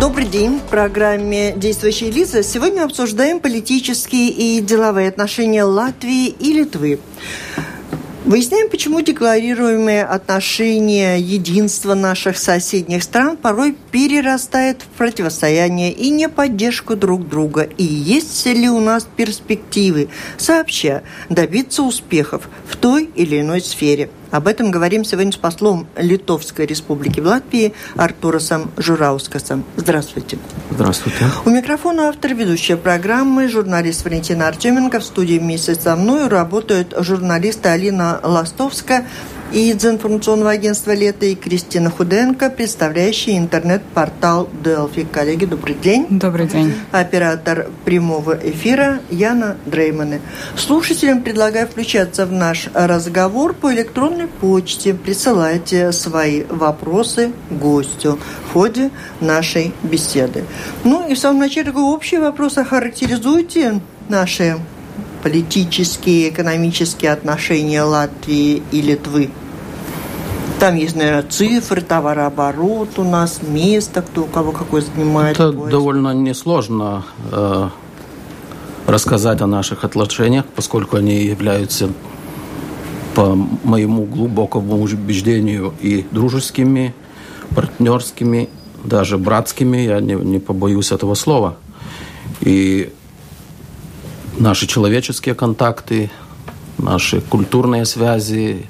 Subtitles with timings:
[0.00, 0.60] Добрый день.
[0.60, 7.00] В программе «Действующие лица» сегодня обсуждаем политические и деловые отношения Латвии и Литвы.
[8.24, 17.28] Выясняем, почему декларируемые отношения единства наших соседних стран порой перерастает в противостояние и неподдержку друг
[17.28, 17.68] друга.
[17.76, 20.08] И есть ли у нас перспективы
[20.38, 26.66] сообща добиться успехов в той или иной сфере– об этом говорим сегодня с послом Литовской
[26.66, 29.64] Республики в Латвии Артурасом Жураускасом.
[29.76, 30.38] Здравствуйте.
[30.70, 31.26] Здравствуйте.
[31.44, 35.00] У микрофона автор ведущей программы, журналист Валентина Артеменко.
[35.00, 39.06] В студии вместе со мной работают журналисты Алина Ластовская
[39.52, 45.06] и из информационного агентства «Лето» и Кристина Худенко, представляющая интернет-портал Delphi.
[45.10, 46.06] Коллеги, добрый день.
[46.10, 46.74] Добрый день.
[46.92, 50.20] Оператор прямого эфира Яна Дрейманы.
[50.56, 54.94] Слушателям предлагаю включаться в наш разговор по электронной почте.
[54.94, 60.44] Присылайте свои вопросы гостю в ходе нашей беседы.
[60.84, 62.58] Ну и в самом начале такой общий вопрос.
[62.58, 64.56] Охарактеризуйте наши
[65.22, 69.30] политические, экономические отношения Латвии и Литвы.
[70.58, 75.36] Там есть, наверное, цифры, товарооборот у нас, место, кто у кого какой занимает.
[75.36, 75.70] Это поезд.
[75.70, 77.68] довольно несложно э,
[78.86, 81.88] рассказать о наших отношениях, поскольку они являются,
[83.14, 86.94] по моему глубокому убеждению, и дружескими,
[87.54, 88.50] партнерскими,
[88.84, 91.56] даже братскими, я не, не побоюсь этого слова.
[92.40, 92.92] И
[94.40, 96.10] наши человеческие контакты,
[96.78, 98.66] наши культурные связи,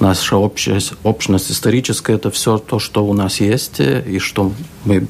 [0.00, 4.52] наша общность, общность историческая, это все то, что у нас есть, и что
[4.84, 5.06] мы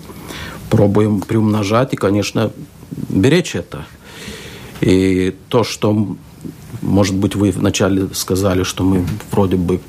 [0.70, 2.52] пробуем приумножать, и, конечно,
[3.08, 3.86] беречь это.
[4.80, 6.16] И то, что,
[6.82, 9.80] может быть, вы вначале сказали, что мы вроде бы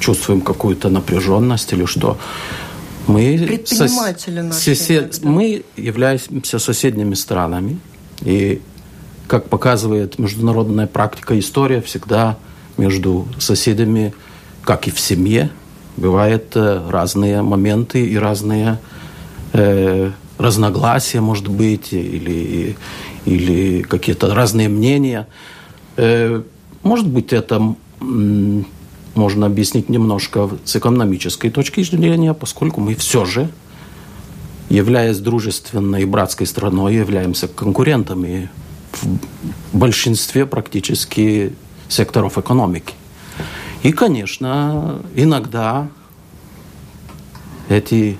[0.00, 2.18] чувствуем какую-то напряженность или что,
[3.06, 3.92] мы, сос...
[4.52, 5.20] сосед...
[5.22, 7.78] мы являемся соседними странами,
[8.22, 8.60] и,
[9.30, 12.36] как показывает международная практика, история всегда
[12.76, 14.12] между соседями,
[14.64, 15.52] как и в семье,
[15.96, 18.80] бывают э, разные моменты и разные
[19.52, 22.76] э, разногласия, может быть, или,
[23.24, 25.28] или какие-то разные мнения.
[25.96, 26.42] Э,
[26.82, 33.48] может быть, это можно объяснить немножко с экономической точки зрения, поскольку мы все же,
[34.68, 38.50] являясь дружественной и братской страной, являемся конкурентами
[39.02, 41.52] в большинстве практически
[41.88, 42.94] секторов экономики.
[43.82, 45.88] И, конечно, иногда
[47.68, 48.18] эти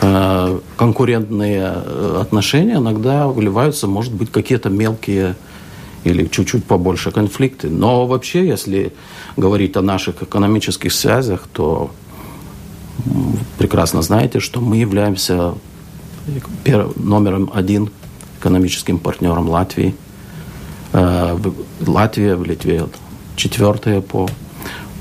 [0.00, 5.36] э, конкурентные э, отношения иногда выливаются, может быть, какие-то мелкие
[6.04, 7.70] или чуть-чуть побольше конфликты.
[7.70, 8.92] Но вообще, если
[9.36, 11.90] говорить о наших экономических связях, то
[13.58, 15.54] прекрасно знаете, что мы являемся
[16.96, 17.90] номером один
[18.38, 19.94] экономическим партнером Латвии–
[20.92, 21.38] Э,
[21.86, 22.86] Латвия, в Литве
[23.36, 24.28] четвертая по,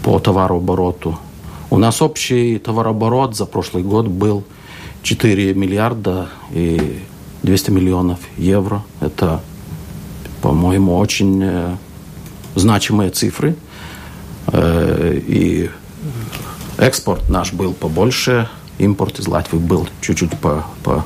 [0.03, 1.17] по товарообороту.
[1.69, 4.43] У нас общий товарооборот за прошлый год был
[5.03, 6.99] 4 миллиарда и
[7.43, 8.83] 200 миллионов евро.
[8.99, 9.41] Это,
[10.41, 11.75] по-моему, очень э,
[12.55, 13.55] значимые цифры.
[14.47, 15.69] Э, и
[16.77, 21.05] экспорт наш был побольше, импорт из Латвии был чуть-чуть по, по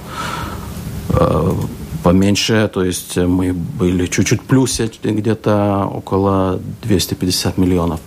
[2.03, 7.99] поменьше, то есть мы были чуть-чуть плюсе, где-то около 250 миллионов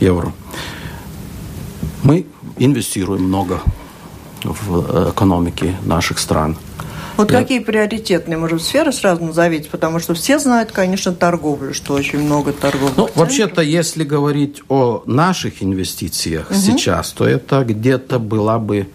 [0.00, 0.32] евро.
[2.02, 2.26] Мы
[2.58, 3.60] инвестируем много
[4.42, 6.56] в экономике наших стран.
[7.16, 7.38] Вот Я...
[7.40, 12.52] какие приоритетные, может, сферы сразу назовите, потому что все знают, конечно, торговлю, что очень много
[12.52, 12.92] торговли.
[12.96, 16.58] Ну, вообще-то, если говорить о наших инвестициях угу.
[16.58, 18.86] сейчас, то это где-то было бы,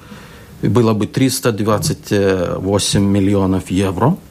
[0.61, 4.17] было бы 328 миллионов евро–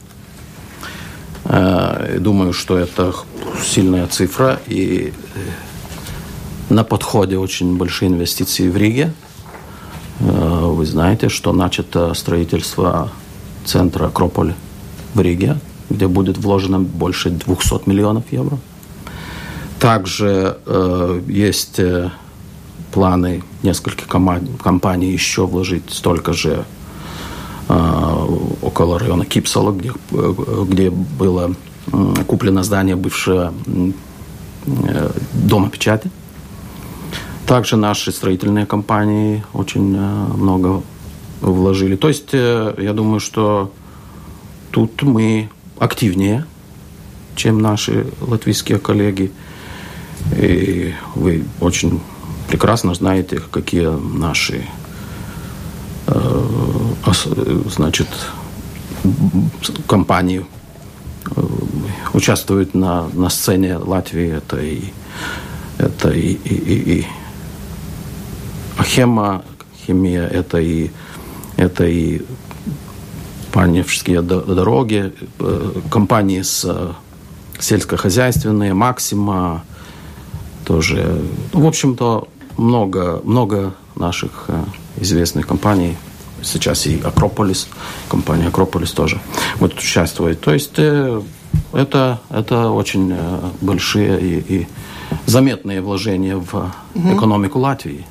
[1.43, 3.13] думаю, что это
[3.63, 4.59] сильная цифра.
[4.67, 9.13] И э, на подходе очень большие инвестиции в Риге.
[10.19, 13.09] Э, вы знаете, что начато строительство
[13.65, 14.53] центра Акрополь
[15.13, 15.57] в Риге,
[15.89, 18.57] где будет вложено больше 200 миллионов евро.
[19.79, 21.79] Также э, есть
[22.91, 26.80] планы нескольких компаний еще вложить столько же Э,
[28.61, 29.93] около района Кипсала, где,
[30.65, 31.55] где было
[32.27, 33.53] куплено здание бывшего
[34.65, 36.09] э, дома печати.
[37.45, 40.83] Также наши строительные компании очень э, много
[41.41, 41.95] вложили.
[41.95, 43.71] То есть я думаю, что
[44.71, 46.45] тут мы активнее,
[47.35, 49.31] чем наши латвийские коллеги.
[50.37, 51.99] И вы очень
[52.47, 53.87] прекрасно знаете, какие
[54.17, 54.65] наши
[57.67, 58.07] значит,
[59.87, 60.45] компании
[62.13, 64.37] участвуют на, на сцене Латвии.
[64.37, 64.83] Это и,
[65.77, 67.07] это и, и, и, и
[68.77, 69.43] Ахема,
[69.85, 70.91] химия, это и,
[71.57, 72.21] это и
[73.51, 75.13] паневские дороги,
[75.89, 76.95] компании с
[77.59, 79.63] сельскохозяйственные, Максима,
[80.65, 81.21] тоже.
[81.53, 82.27] В общем-то,
[82.57, 84.49] много, много наших
[84.97, 85.97] известных компаний.
[86.43, 87.67] Сейчас и Акрополис,
[88.09, 89.19] компания Акрополис тоже
[89.59, 90.41] вот участвует.
[90.41, 91.21] То есть э,
[91.71, 94.67] это, это очень э, большие и, и
[95.25, 98.05] заметные вложения в экономику Латвии.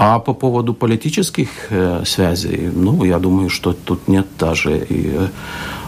[0.00, 5.28] А по поводу политических э, связей, ну, я думаю, что тут нет даже и э,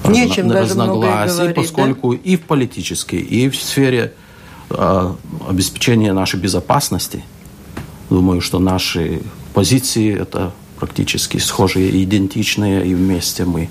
[0.08, 2.20] Нечем разногласий, говорить, поскольку да?
[2.24, 4.12] и в политической, и в сфере
[4.70, 5.12] э,
[5.48, 7.22] обеспечения нашей безопасности,
[8.08, 13.68] думаю, что наши позиции это практически схожие, идентичные, и вместе мы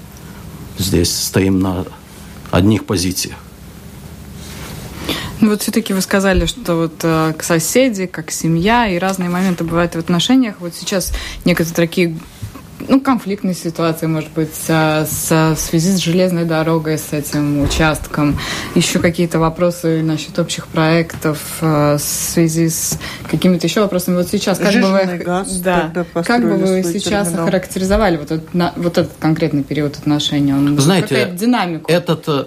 [0.78, 1.86] здесь стоим на
[2.52, 3.38] одних позициях.
[5.42, 9.96] Ну вот все-таки вы сказали, что вот э, соседи, как семья, и разные моменты бывают
[9.96, 10.56] в отношениях.
[10.60, 11.14] Вот сейчас
[11.46, 12.18] некоторые такие
[12.90, 18.38] ну, конфликтные ситуации, может быть, в связи с железной дорогой, с этим участком.
[18.74, 23.00] Еще какие-то вопросы насчет общих проектов э, в связи с
[23.30, 24.16] какими-то еще вопросами.
[24.16, 25.92] Вот сейчас, как Жиженый бы вы, газ, да,
[26.26, 27.48] как бы вы сейчас терминал.
[27.48, 30.54] охарактеризовали вот этот, на, вот этот конкретный период отношений?
[30.54, 31.92] Он, Знаете, динамику?
[31.92, 32.46] этот э,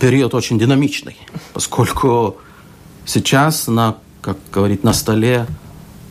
[0.00, 1.18] период очень динамичный,
[1.52, 2.38] поскольку
[3.04, 5.46] сейчас, на, как говорит, на столе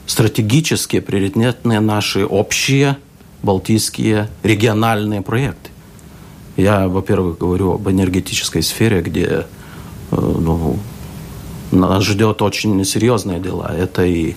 [0.06, 2.98] стратегические, приоритетные наши общие
[3.46, 5.70] балтийские региональные проекты.
[6.58, 9.46] Я, во-первых, говорю об энергетической сфере, где э,
[10.12, 10.80] ну,
[11.72, 13.72] нас ждет очень серьезные дела.
[13.78, 14.36] Это и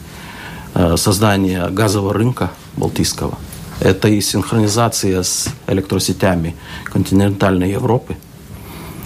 [0.75, 3.39] э, создание газового рынка балтийского,
[3.81, 6.55] это и синхронизация с электросетями
[6.85, 8.17] континентальной Европы,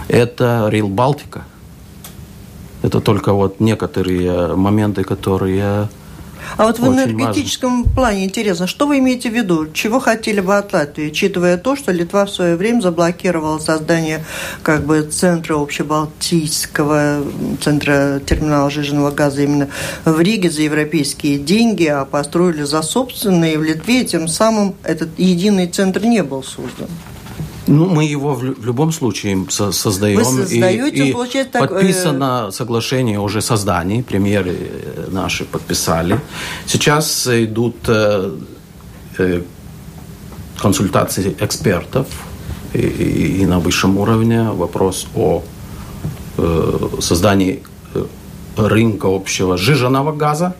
[0.07, 1.45] это Рил Балтика.
[2.81, 5.87] Это только вот некоторые моменты, которые
[6.57, 7.95] а вот в энергетическом важно.
[7.95, 9.67] плане интересно, что вы имеете в виду?
[9.71, 14.25] Чего хотели бы от Латвии, учитывая то, что Литва в свое время заблокировала создание
[14.61, 17.23] как бы центра общебалтийского,
[17.61, 19.69] центра терминала жиженного газа именно
[20.05, 25.17] в Риге за европейские деньги, а построили за собственные в Литве, и тем самым этот
[25.17, 26.89] единый центр не был создан.
[27.67, 30.17] Ну, мы его в, в любом случае со создаем.
[30.17, 31.69] Вы создаете, и, и получается, так...
[31.69, 34.55] Подписано соглашение уже создании, премьеры
[35.11, 36.19] наши подписали.
[36.65, 38.31] Сейчас идут э,
[39.17, 39.41] э,
[40.57, 42.07] консультации экспертов
[42.73, 45.41] и, и, и на высшем уровне вопрос о
[46.37, 47.63] э, создании
[47.95, 48.05] э,
[48.57, 50.55] рынка общего жиженного газа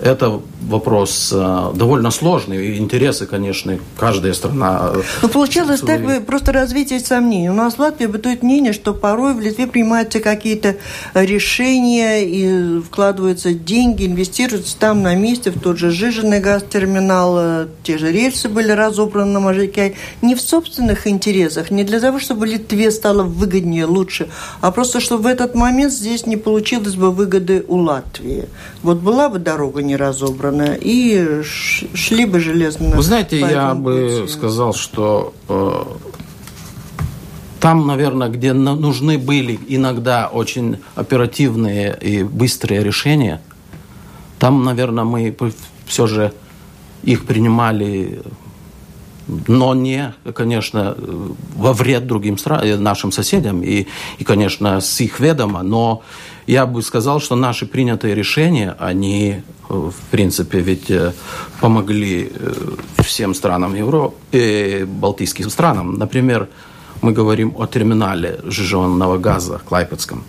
[0.00, 2.78] это вопрос э, довольно сложный.
[2.78, 4.92] Интересы, конечно, каждая страна...
[4.94, 5.96] Э, ну, получалось свои...
[5.96, 7.50] так, вы просто развитие сомнений.
[7.50, 10.76] У нас в Латвии бытует мнение, что порой в Литве принимаются какие-то
[11.14, 17.98] решения и вкладываются деньги, инвестируются там на месте, в тот же Жиженный газ-терминал, э, те
[17.98, 19.94] же рельсы были разобраны на Можайке.
[20.22, 24.28] Не в собственных интересах, не для того, чтобы Литве стало выгоднее, лучше,
[24.60, 28.44] а просто, чтобы в этот момент здесь не получилось бы выгоды у Латвии.
[28.82, 30.49] Вот была бы дорога не разобрана,
[30.80, 32.96] и шли бы железно.
[32.96, 34.32] Вы знаете, я бы пути.
[34.32, 35.84] сказал, что э,
[37.60, 43.40] там, наверное, где нужны были иногда очень оперативные и быстрые решения,
[44.38, 45.34] там, наверное, мы
[45.86, 46.32] все же
[47.02, 48.22] их принимали
[49.46, 50.96] но не, конечно,
[51.54, 53.86] во вред другим странам, нашим соседям и,
[54.18, 56.02] и, конечно, с их ведома, но
[56.46, 61.12] я бы сказал, что наши принятые решения, они, в принципе, ведь э,
[61.60, 65.94] помогли э, всем странам Европы, э, балтийским странам.
[65.98, 66.48] Например,
[67.02, 70.22] мы говорим о терминале сжиженного газа Клайпецком.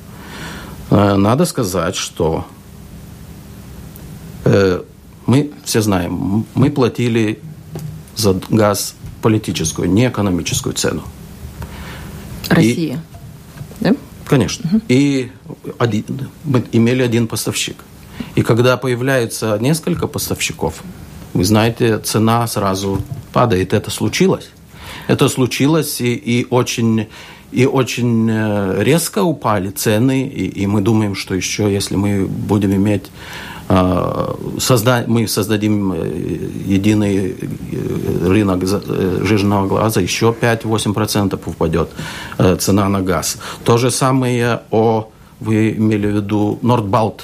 [0.90, 2.46] Надо сказать, что
[5.26, 7.40] мы все знаем, мы платили
[8.16, 11.04] за газ политическую, не экономическую цену.
[12.50, 13.04] Россия,
[13.80, 13.96] И, да?
[14.26, 14.70] Конечно.
[14.70, 14.82] Угу.
[14.90, 15.32] И
[15.78, 16.06] один,
[16.44, 17.78] мы имели один поставщик.
[18.36, 20.82] И когда появляется несколько поставщиков,
[21.34, 23.02] вы знаете, цена сразу
[23.34, 23.74] падает.
[23.74, 24.50] Это случилось.
[25.08, 27.08] Это случилось и, и очень
[27.52, 32.74] и очень э, резко упали цены, и, и мы думаем, что еще, если мы будем
[32.74, 33.12] иметь
[33.74, 35.06] а, созда...
[35.08, 35.98] мы создадим э,
[36.66, 41.90] единый э, рынок э, жирного глаза, еще 5-8% упадет
[42.60, 43.38] цена на газ.
[43.64, 45.10] То же самое о,
[45.40, 47.24] вы имели в виду Нордбалт,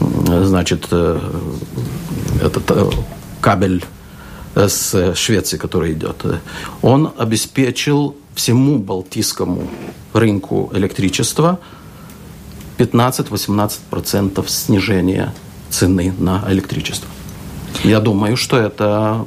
[0.00, 2.96] значит, этот
[3.40, 3.84] кабель
[4.54, 6.24] с Швеции, который идет,
[6.82, 9.68] он обеспечил всему балтийскому
[10.12, 11.58] рынку электричества
[12.78, 15.32] 15-18% снижения
[15.70, 17.08] цены на электричество.
[17.82, 19.24] Я думаю, что это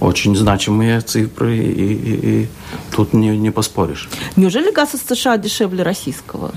[0.00, 2.48] очень значимые цифры, и, и, и
[2.94, 4.08] тут не, не поспоришь.
[4.36, 6.52] Неужели газ из США дешевле российского?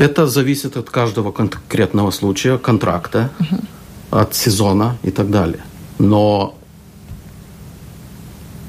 [0.00, 3.60] Это зависит от каждого конкретного случая, контракта, угу.
[4.10, 5.62] от сезона и так далее.
[5.98, 6.54] Но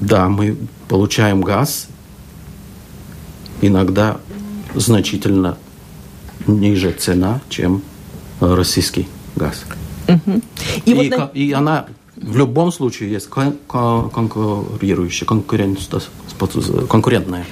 [0.00, 0.58] да, мы
[0.88, 1.88] получаем газ
[3.62, 4.18] иногда
[4.74, 5.56] значительно
[6.46, 7.82] ниже цена, чем
[8.40, 9.64] российский газ.
[10.08, 10.42] Угу.
[10.84, 11.86] И, и, вот и она
[12.16, 15.26] в любом случае есть конкурирующая,
[16.88, 17.46] конкурентная.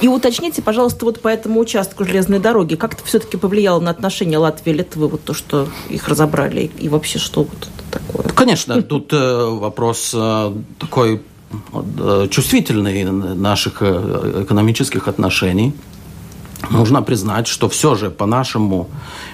[0.00, 4.38] И уточните, пожалуйста, вот по этому участку железной дороги, как это все-таки повлияло на отношения
[4.38, 8.28] Латвии и Литвы, вот то, что их разобрали, и вообще что вот это такое?
[8.34, 11.22] Конечно, тут э, вопрос э, такой
[11.72, 15.74] э, чувствительный наших экономических отношений.
[16.70, 18.88] Нужно признать, что все же, по нашему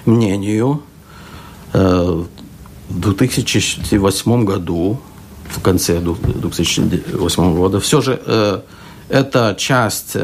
[0.05, 0.81] мнению,
[1.71, 2.27] в
[2.89, 4.99] 2008 году,
[5.49, 8.61] в конце 2008 года, все же э,
[9.13, 10.17] эта часть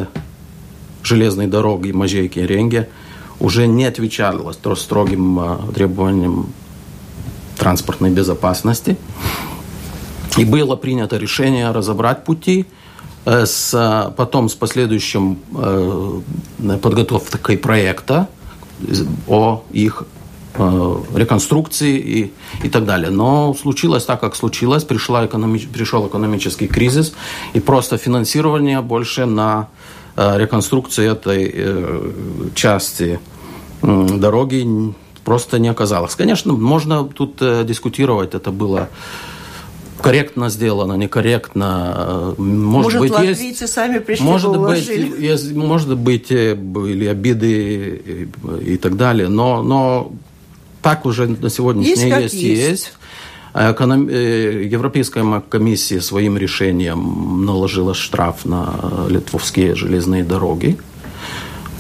[1.03, 2.89] железной дороги Мажейки-Ренге
[3.39, 6.51] уже не отвечала строгим э, требованиям
[7.55, 8.98] транспортной безопасности.
[10.38, 12.65] И было принято решение разобрать пути,
[13.25, 16.22] э, с, потом с последующим э,
[16.81, 18.27] подготовкой проекта
[19.27, 20.18] о их Э,
[21.16, 23.10] реконструкции и, и так далее.
[23.10, 27.13] Но случилось так, как случилось, пришла экономи- пришел экономический кризис,
[27.54, 29.68] и просто финансирование больше на
[30.16, 32.12] э, реконструкцию этой э,
[32.56, 33.20] части
[33.82, 36.16] э, дороги просто не оказалось.
[36.16, 38.89] Конечно, можно тут э, дискутировать, это было
[40.01, 42.34] корректно сделано, некорректно.
[42.38, 48.30] Может, может быть, латвийцы есть, сами пришли может быть, есть, может быть, э, были обиды
[48.63, 50.12] и, и так далее, но, но
[50.81, 52.69] так уже на сегодняшний день есть, есть.
[52.69, 52.93] есть.
[53.53, 54.07] А эконом...
[54.09, 58.74] Э, Европейская комиссия своим решением наложила штраф на
[59.09, 60.77] литвовские железные дороги.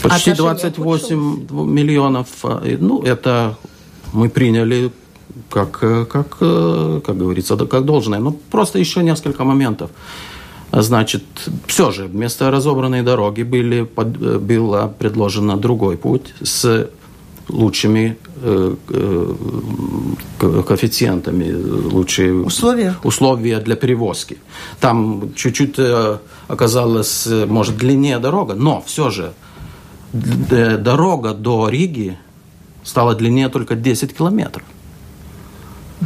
[0.01, 2.27] Почти 28 миллионов.
[2.43, 3.57] Э, ну, это
[4.13, 4.91] мы приняли
[5.49, 8.19] как, э, как, как говорится, как должное.
[8.19, 9.91] Но просто еще несколько моментов.
[10.71, 11.23] Значит,
[11.67, 16.89] все же, вместо разобранной дороги были, было предложено другой путь с
[17.49, 19.35] лучшими э, э,
[20.39, 21.51] коэффициентами,
[21.91, 22.95] лучшие условия.
[23.03, 24.37] условия для перевозки.
[24.79, 29.33] Там чуть-чуть э, оказалось, может, длиннее дорога, но все же
[30.13, 32.17] дорога до Риги
[32.83, 34.65] стала длиннее только 10 километров.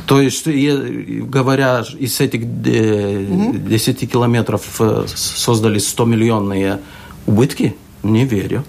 [0.07, 6.79] То есть, говоря, из этих 10 километров создали 100 миллионные
[7.27, 8.63] убытки, не верю.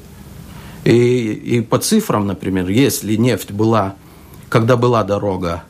[0.84, 3.94] И, и по цифрам, например, если нефть была,
[4.48, 5.64] когда была дорога,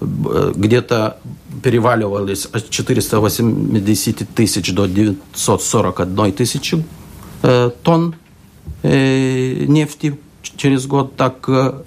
[0.00, 1.18] где-то
[1.62, 6.82] переваливались от 480 тысяч до 941 тысячи
[7.42, 8.14] э, тонн
[8.82, 10.18] э, нефти
[10.56, 11.82] через год, так э,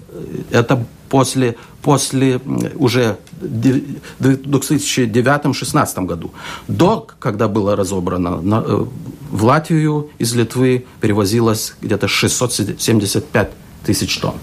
[0.52, 2.40] это после, после
[2.74, 6.32] уже в 2009-2016 году.
[6.66, 8.84] До, когда было разобрано, на, э,
[9.30, 13.52] в Латвию из Литвы перевозилось где-то 675
[13.86, 14.34] тысяч тонн.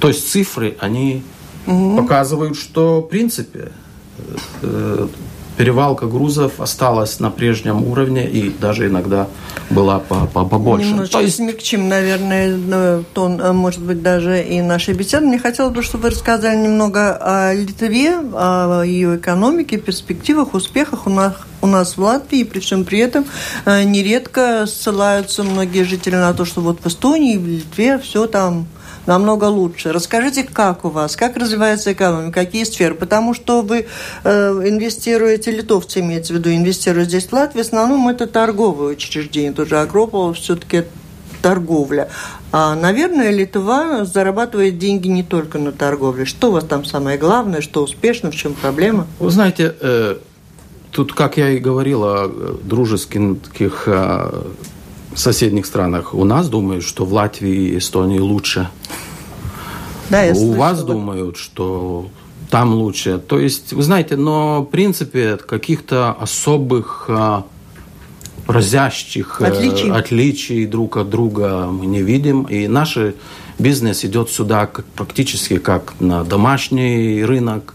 [0.00, 1.22] То есть цифры, они
[1.66, 1.98] угу.
[1.98, 3.72] показывают, что в принципе
[4.62, 5.08] э,
[5.56, 9.28] перевалка грузов осталась на прежнем уровне и даже иногда
[9.70, 10.88] была по -по побольше.
[10.88, 11.36] Немножечко То есть...
[11.36, 15.26] смягчим, наверное, тон, э, может быть, даже и нашей беседы.
[15.26, 21.10] Мне хотелось бы, чтобы вы рассказали немного о Литве, о ее экономике, перспективах, успехах у
[21.10, 23.24] нас, у нас в Латвии, и при всем при этом
[23.64, 28.66] э, нередко ссылаются многие жители на то, что вот в Эстонии, в Литве все там
[29.06, 29.92] намного лучше.
[29.92, 33.86] Расскажите, как у вас, как развивается экономика, какие сферы, потому что вы
[34.24, 39.52] э, инвестируете, литовцы имеется в виду, инвестируют здесь в Латвии, в основном это торговые учреждения,
[39.52, 40.84] тоже Акропола все-таки
[41.42, 42.08] торговля.
[42.52, 46.24] А, наверное, Литва зарабатывает деньги не только на торговле.
[46.24, 49.06] Что у вас там самое главное, что успешно, в чем проблема?
[49.18, 50.16] Вы знаете, э,
[50.90, 54.42] тут, как я и говорил о э, дружеских э,
[55.18, 56.14] соседних странах.
[56.14, 58.68] У нас думают, что в Латвии и Эстонии лучше.
[60.10, 62.08] Да, я У вас думают, что
[62.50, 63.18] там лучше.
[63.18, 67.44] То есть, вы знаете, но в принципе каких-то особых а,
[68.46, 69.90] разящих э, отличий.
[69.90, 72.42] отличий друг от друга мы не видим.
[72.42, 72.98] И наш
[73.58, 77.74] бизнес идет сюда как, практически как на домашний рынок.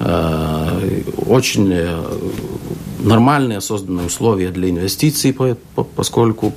[0.00, 2.00] Э, очень э,
[3.00, 5.36] нормальные созданные условия для инвестиций,
[5.96, 6.52] поскольку,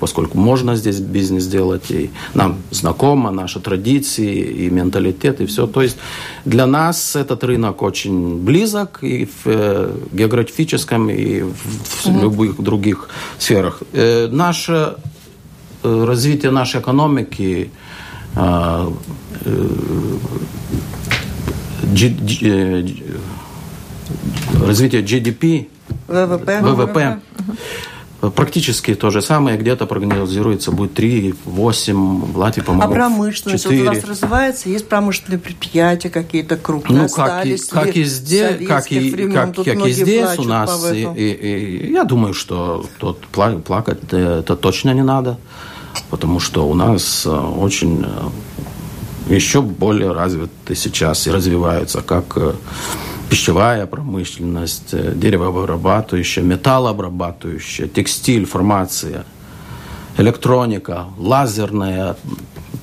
[0.00, 5.66] поскольку можно здесь бизнес делать, и нам знакома наша традиции и менталитет, и все.
[5.66, 5.98] То есть
[6.44, 13.82] для нас этот рынок очень близок и в э, географическом, и в любых других сферах.
[13.92, 14.96] Наше
[15.82, 17.70] развитие нашей экономики
[24.66, 25.68] развитие GDP,
[26.08, 27.20] ВВП, ВВП
[28.34, 30.70] практически то же самое, где-то прогнозируется.
[30.70, 33.64] Будет 3, 8, в Латвии, по-моему, А промышленность?
[33.64, 33.82] 4.
[33.82, 34.68] вот у вас развивается?
[34.68, 37.02] Есть промышленные предприятия какие-то крупные?
[37.02, 41.08] Ну, как и, как и здесь, как и, как, как и здесь у нас, и,
[41.16, 45.38] и, и, я думаю, что тут плакать это точно не надо,
[46.10, 48.08] потому что у нас э, очень э,
[49.34, 52.54] еще более развиты сейчас и развиваются как э,
[53.28, 59.24] пищевая промышленность, э, деревообрабатывающая, металлообрабатывающая, текстиль, фармация,
[60.16, 62.16] электроника, лазерная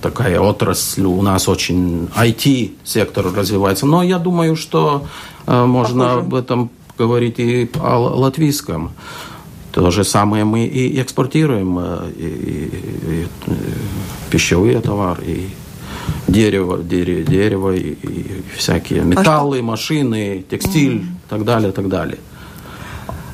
[0.02, 1.04] такая отрасль.
[1.04, 3.86] У нас очень IT-сектор развивается.
[3.86, 5.06] Но я думаю, что
[5.46, 6.20] э, можно Похоже.
[6.20, 8.92] об этом говорить и о латвийском.
[9.72, 13.28] То же самое мы и экспортируем, и, и, и
[14.32, 15.50] пищевые товары, и
[16.28, 22.20] дерево, дерево, дерево и, и всякие металлы, а машины, текстиль, mm так далее, так далее.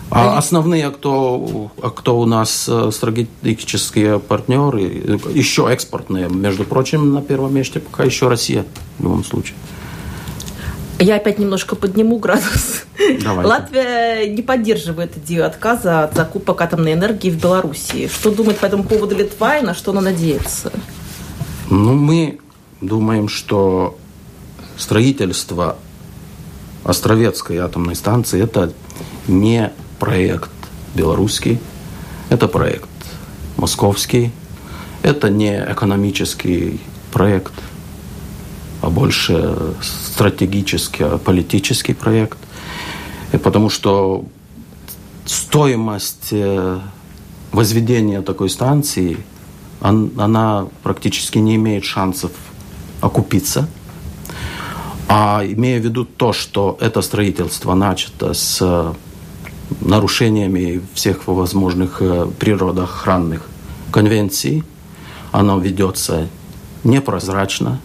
[0.10, 4.82] А основные, кто, кто у нас э, стратегические партнеры,
[5.34, 8.66] еще экспортные, между прочим, на первом месте пока еще Россия
[9.00, 9.56] в любом случае.
[11.00, 12.84] Я опять немножко подниму градус.
[13.24, 13.50] Давайте.
[13.50, 18.08] Латвия не поддерживает идею отказа от закупок атомной энергии в Белоруссии.
[18.08, 20.72] Что думает по этому поводу Литва и на что она надеется?
[21.70, 22.40] Ну, мы
[22.84, 23.98] думаем, что
[24.78, 25.78] строительство
[26.84, 28.74] Островецкой атомной станции– это
[29.28, 30.52] не проект
[30.94, 31.60] белорусский,
[32.30, 32.90] это проект
[33.56, 34.32] московский,
[35.02, 36.82] это не экономический
[37.14, 37.54] проект,
[38.82, 42.38] а больше стратегический, а политический проект.
[43.32, 44.26] И потому что
[45.26, 46.80] стоимость э,
[47.54, 49.18] возведения такой станции,
[49.80, 52.32] она практически не имеет шансов
[53.04, 53.68] окупиться.
[55.08, 58.94] А имея в виду то, что это строительство начато с э,
[59.82, 63.50] нарушениями всех возможных э, природоохранных
[63.92, 64.64] конвенций,
[65.32, 66.30] оно ведется
[66.84, 67.80] непрозрачно,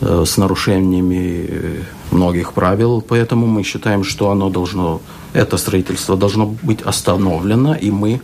[0.00, 5.00] э, с нарушениями многих правил, поэтому мы считаем, что оно должно,
[5.32, 8.20] это строительство должно быть остановлено, и мы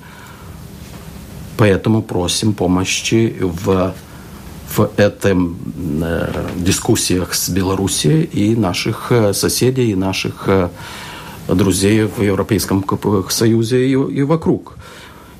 [1.56, 3.94] поэтому просим помощи в
[4.76, 5.56] в этом
[6.02, 10.68] э, дискуссиях с Белоруссией и наших э, соседей, и наших э,
[11.48, 12.84] друзей в Европейском
[13.30, 14.76] Союзе и, и вокруг.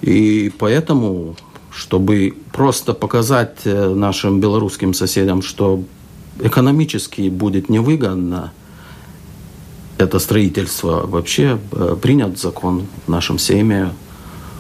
[0.01, 1.37] И поэтому,
[1.71, 5.83] чтобы просто показать э, нашим белорусским соседям, что
[6.41, 8.53] экономически будет невыгодно
[9.99, 11.59] это строительство, вообще
[12.01, 13.91] принят закон в нашем Сейме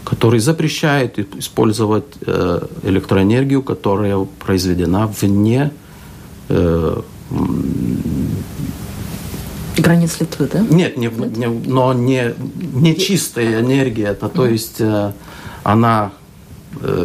[0.08, 5.70] который запрещает использовать э, электроэнергию, которая произведена вне
[6.48, 7.02] э,
[9.76, 10.60] границ Литвы, да?
[10.60, 12.34] Нет, не, не, но не,
[12.72, 15.12] не чистая энергия, это то есть э,
[15.62, 16.12] она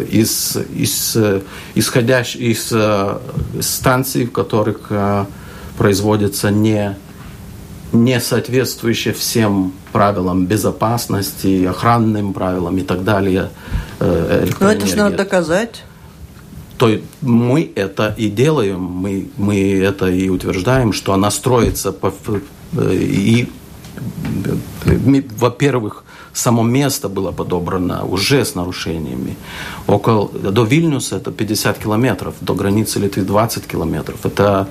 [0.09, 1.41] из, из, э,
[1.75, 2.73] исходящ, из
[3.59, 4.91] станций, в которых
[5.77, 6.95] производится не
[7.93, 13.49] не соответствующие всем правилам безопасности, охранным правилам и так далее.
[13.99, 15.84] Э, Но это же надо доказать.
[16.77, 16.89] То
[17.21, 22.12] мы это и делаем, мы, мы это и утверждаем, что она строится по,
[22.73, 23.47] э, и,
[25.38, 26.03] во-первых,
[26.34, 29.38] само место было подобрано уже с нарушениями.
[29.86, 34.25] Около, до Вильнюса это 50 километров, до границы Литвы 20 километров.
[34.25, 34.67] Это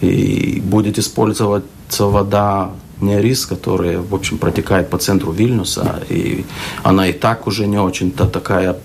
[0.00, 1.66] и будет использоваться
[1.98, 6.44] вода не рис, которая, в общем, протекает по центру Вильнюса, и
[6.82, 8.76] она и так уже не очень-то такая,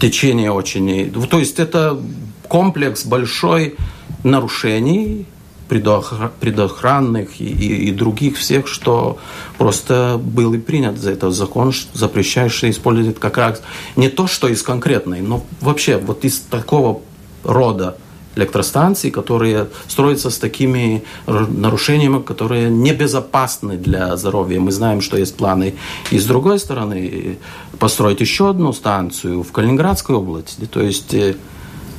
[0.00, 1.10] течение очень...
[1.28, 2.00] То есть это
[2.48, 3.76] комплекс большой
[4.22, 5.26] нарушений,
[5.68, 9.18] предохранных и, и, и других всех, что
[9.56, 13.62] просто был и принят за это закон, запрещающий использовать как раз
[13.96, 17.00] не то, что из конкретной, но вообще вот из такого
[17.42, 17.96] рода
[18.36, 24.60] электростанций, которые строятся с такими нарушениями, которые небезопасны для здоровья.
[24.60, 25.74] Мы знаем, что есть планы
[26.10, 27.38] и с другой стороны
[27.78, 30.66] построить еще одну станцию в Калининградской области.
[30.66, 31.34] То есть э,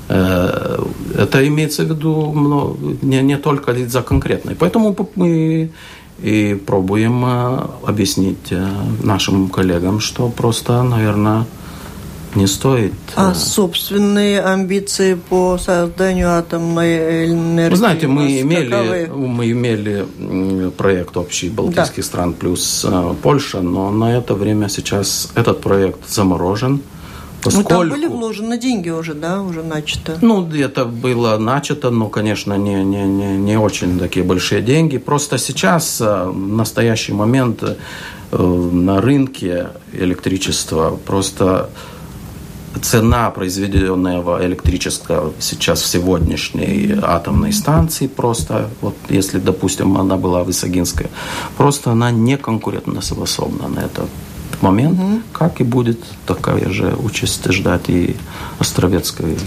[0.10, 4.56] Это имеется в виду не, не только за конкретной.
[4.56, 5.72] Поэтому мы
[6.22, 7.26] и пробуем
[7.86, 8.54] объяснить
[9.04, 11.46] нашим коллегам, что просто, наверное,
[12.36, 12.94] не стоит.
[13.16, 17.70] А э, собственные амбиции по созданию атомной энергии?
[17.72, 20.06] Вы знаете, мы имели, мы имели
[20.78, 22.04] проект общий Балтийских да.
[22.04, 26.82] стран плюс э, Польша, но на это время сейчас этот проект заморожен.
[27.44, 27.74] Поскольку...
[27.74, 30.18] Ну, там были вложены деньги уже, да, уже начато?
[30.22, 34.98] Ну, это было начато, но, конечно, не, не, не, не очень такие большие деньги.
[34.98, 37.64] Просто сейчас, э, в настоящий момент,
[38.36, 41.70] на рынке электричества просто
[42.82, 51.10] цена произведенного электричества сейчас в сегодняшней атомной станции просто, вот если, допустим, она была высогинская,
[51.58, 54.10] просто она не конкурентоспособна на этот
[54.62, 55.22] момент, угу.
[55.34, 58.16] как и будет такая же участь ждать и
[58.60, 59.38] Островецкой.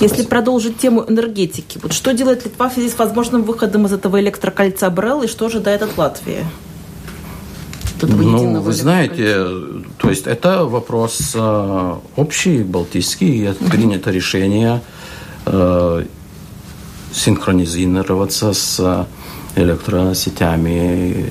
[0.00, 4.20] Если продолжить тему энергетики, вот что делает Литва в связи с возможным выходом из этого
[4.20, 6.44] электрокольца Брелл и что ожидает от Латвии?
[8.06, 9.46] Ну, вы знаете,
[9.98, 14.80] то есть это вопрос э, общий, балтийский, и принято решение
[15.46, 16.04] э,
[17.12, 19.06] синхронизироваться с
[19.56, 21.26] электросетями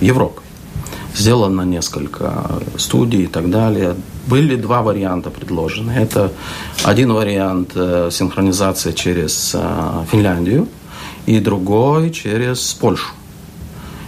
[0.00, 0.42] Европы.
[1.14, 3.94] Сделано несколько студий и так далее.
[4.26, 5.92] Были два варианта предложены.
[5.92, 6.32] Это
[6.82, 10.66] один вариант э, синхронизации через э, Финляндию
[11.26, 13.12] и другой через Польшу.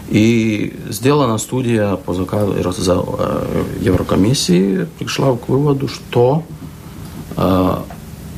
[0.09, 6.45] И сделана студия по заказу э, Еврокомиссии пришла к выводу, что
[7.37, 7.77] э,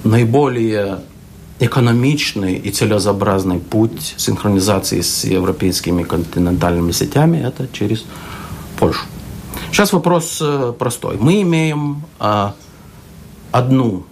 [0.04, 1.00] наиболее
[1.60, 8.04] экономичный и целесообразный путь синхронизации с европейскими континентальными сетями– это через
[8.78, 9.04] Польшу.
[9.70, 11.18] Сейчас вопрос э, простой.
[11.20, 12.02] Мы имеем
[13.50, 14.04] одну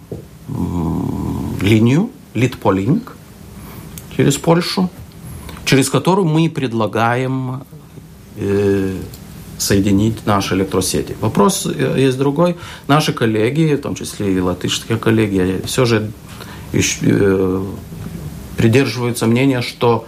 [1.61, 3.17] линию, Литполинк,
[4.15, 4.89] через Польшу–
[5.67, 7.63] через которую мы предлагаем
[8.37, 8.95] э,
[9.57, 11.15] соединить наши электросети.
[11.19, 12.55] Вопрос э, есть другой.
[12.87, 16.11] Наши коллеги, в том числе и латышские коллеги, все же
[16.71, 17.65] э,
[18.55, 20.05] придерживаются мнения, что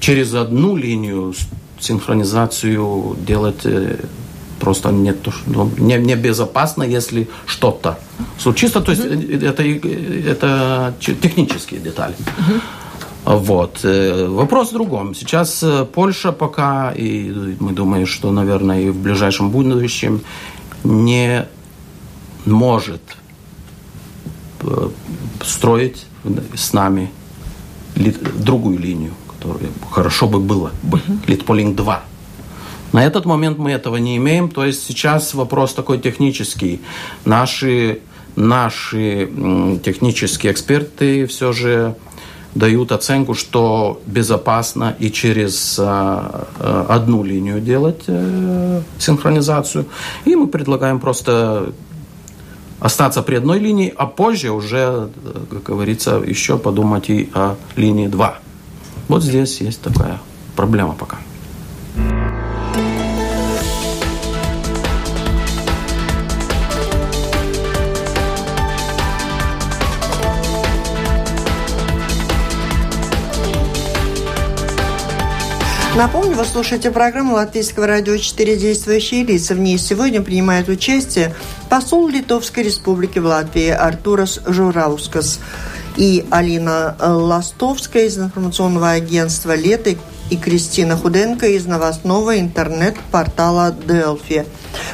[0.00, 1.34] через одну линию
[1.78, 3.64] синхронизацию делать
[4.58, 7.96] просто ну, не, не безопасно, если что-то
[8.38, 8.80] случится.
[8.80, 9.46] То есть mm-hmm.
[9.46, 9.62] это,
[10.32, 12.16] это технические детали.
[12.16, 12.60] Mm-hmm.
[13.26, 13.80] Вот.
[13.82, 15.12] Э, вопрос в другом.
[15.14, 20.20] Сейчас э, Польша пока, и мы думаем, что, наверное, и в ближайшем будущем
[20.84, 21.44] не
[22.44, 23.02] может
[24.62, 24.90] э,
[25.42, 26.06] строить
[26.54, 27.10] с нами
[27.96, 32.02] другую линию, которая хорошо бы было бы, Литполинг 2.
[32.92, 36.80] На этот момент мы этого не имеем, то есть сейчас вопрос такой технический.
[37.24, 38.02] Наши,
[38.36, 39.28] наши
[39.84, 41.96] технические эксперты все же
[42.56, 49.86] дают оценку, что безопасно и через а, а, одну линию делать э, синхронизацию.
[50.24, 51.72] И мы предлагаем просто
[52.80, 55.08] остаться при одной линии, а позже уже,
[55.50, 58.38] как говорится, еще подумать и о линии 2.
[59.08, 60.18] Вот здесь есть такая
[60.56, 61.18] проблема пока.
[75.96, 79.54] Напомню, вы слушаете программу Латвийского радио «Четыре действующие лица».
[79.54, 81.34] В ней сегодня принимает участие
[81.70, 85.40] посол Литовской Республики в Латвии Артурас Жураускас
[85.96, 89.96] и Алина Ластовская из информационного агентства «Лето»
[90.28, 94.44] и Кристина Худенко из новостного интернет-портала «Делфи».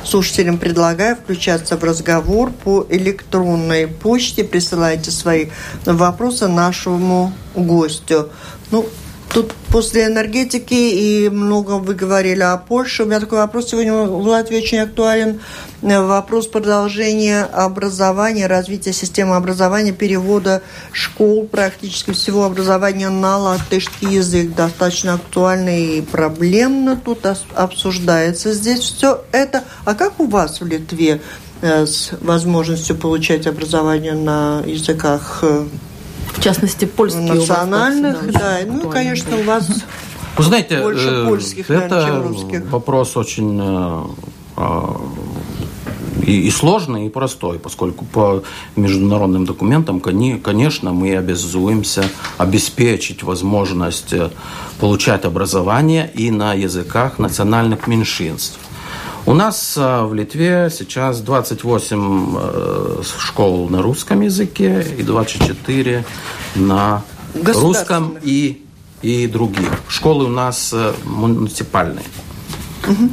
[0.04, 4.44] Слушателям предлагаю включаться в разговор по электронной почте.
[4.44, 5.46] Присылайте свои
[5.84, 8.28] вопросы нашему гостю.
[8.70, 8.86] Ну,
[9.32, 13.04] Тут после энергетики и много вы говорили о Польше.
[13.04, 15.40] У меня такой вопрос сегодня в Латвии очень актуален.
[15.80, 20.60] Вопрос продолжения образования, развития системы образования, перевода
[20.92, 24.54] школ, практически всего образования на латышский язык.
[24.54, 29.64] Достаточно актуально и проблемно тут обсуждается здесь все это.
[29.86, 31.22] А как у вас в Литве
[31.62, 35.64] э, с возможностью получать образование на языках э,
[36.34, 38.58] в частности, польские национальных, вас, да.
[38.66, 39.68] Ну, конечно, у вас
[40.36, 42.70] Вы знаете, больше э, польских, это наверное, чем русских.
[42.70, 44.04] вопрос очень э,
[44.56, 45.00] а,
[46.26, 48.42] и, и сложный, и простой, поскольку по
[48.76, 52.04] международным документам, конечно, мы обязуемся
[52.38, 54.30] обеспечить возможность э,
[54.80, 58.58] получать образование и на языках национальных меньшинств.
[59.24, 66.04] У нас э, в Литве сейчас 28 э, школ на русском языке и 24
[66.56, 67.04] на
[67.34, 68.64] русском и,
[69.00, 69.70] и других.
[69.86, 72.04] Школы у нас э, муниципальные.
[72.88, 73.10] Угу.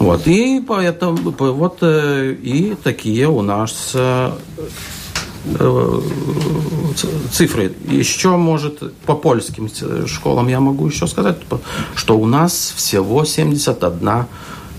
[0.00, 3.96] Вот, и поэтому вот и такие у нас
[7.30, 7.72] цифры.
[7.88, 9.70] Еще, может, по польским
[10.06, 11.36] школам я могу еще сказать,
[11.94, 14.26] что у нас всего 71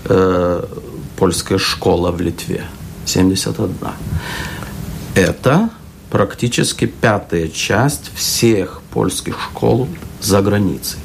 [0.08, 0.64] э,
[1.16, 2.64] польская школа в Литве.
[3.04, 3.76] 71.
[5.14, 5.70] Это
[6.10, 9.88] практически пятая часть всех польских школ
[10.20, 11.00] за границей.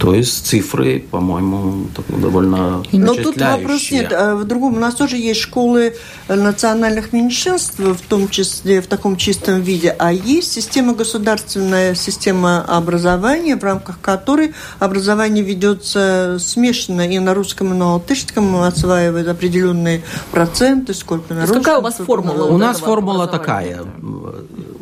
[0.00, 4.10] То есть цифры, по-моему, довольно Но тут вопрос нет.
[4.14, 5.94] А в другом, у нас тоже есть школы
[6.26, 13.56] национальных меньшинств, в том числе в таком чистом виде, а есть система государственная система образования,
[13.56, 20.94] в рамках которой образование ведется смешанно и на русском, и на латышском, осваивает определенные проценты,
[20.94, 21.62] сколько на русском.
[21.62, 22.44] Какая у вас формула?
[22.46, 23.84] У нас формула такая.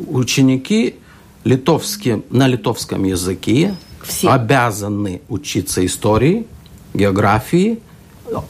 [0.07, 0.95] Ученики
[1.43, 4.29] литовские, на литовском языке все.
[4.29, 6.45] обязаны учиться истории,
[6.93, 7.79] географии,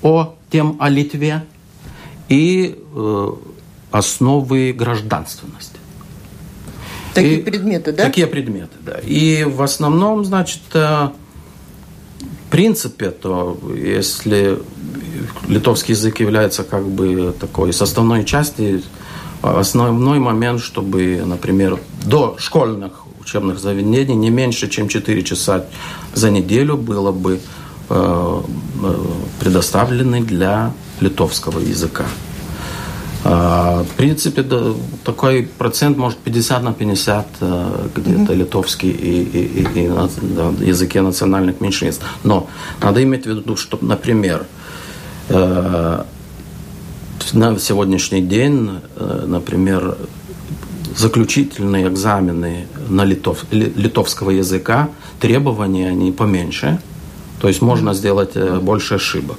[0.02, 1.44] о тем о Литве
[2.28, 3.32] и э,
[3.92, 5.78] основы гражданственности.
[7.14, 8.04] Такие и, предметы, да?
[8.06, 9.00] Такие предметы, да.
[9.04, 11.10] И в основном, значит, э,
[12.20, 14.60] в принципе, то если
[15.48, 18.82] литовский язык является как бы такой составной частью,
[19.42, 25.66] основной момент, чтобы, например, до школьных учебных заведений не меньше, чем 4 часа
[26.14, 27.40] за неделю было бы
[27.90, 28.42] э,
[28.84, 28.96] э,
[29.40, 32.06] предоставлены для литовского языка.
[33.24, 38.36] А, в принципе, да, такой процент может 50 на 50 э, где-то mm-hmm.
[38.36, 39.90] литовский и, и, и, и
[40.36, 42.04] да, языке национальных меньшинств.
[42.24, 42.48] Но
[42.82, 44.46] надо иметь в виду, что, например,
[47.34, 48.80] на сегодняшний день,
[49.28, 49.96] например,
[51.00, 54.90] заключительные экзамены на литов, литовского языка,
[55.22, 56.82] требования они поменьше,
[57.40, 59.38] то есть можно сделать э, больше ошибок.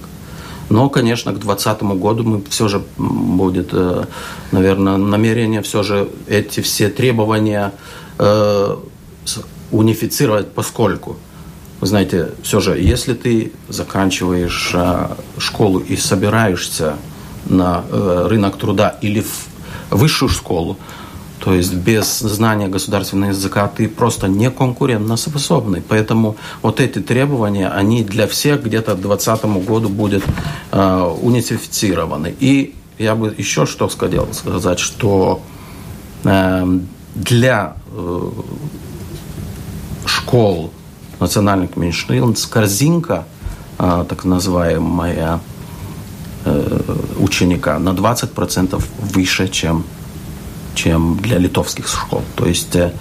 [0.71, 4.05] Но, конечно, к 2020 году мы все же будет, э,
[4.53, 7.73] наверное, намерение все же эти все требования
[8.19, 8.77] э,
[9.71, 11.19] унифицировать, поскольку,
[11.81, 14.75] вы знаете, все же, если ты заканчиваешь
[15.37, 16.97] школу и собираешься
[17.45, 19.49] на рынок труда или в
[19.91, 20.79] высшую школу,
[21.41, 25.83] то есть без знания государственного языка ты просто не конкурентоспособный.
[25.89, 30.23] Поэтому вот эти требования, они для всех где-то к 2020 году будут
[30.71, 32.35] э, унифицированы.
[32.41, 35.41] И я бы еще что хотел сказать, что
[36.25, 36.79] э,
[37.15, 38.31] для э,
[40.05, 40.73] школ
[41.21, 43.25] национальных меньшинств корзинка,
[43.79, 45.41] э, так называемая,
[46.45, 46.81] э,
[47.19, 49.85] ученика на 20% выше, чем
[50.75, 52.23] чем для литовских школ.
[52.37, 52.93] То есть э,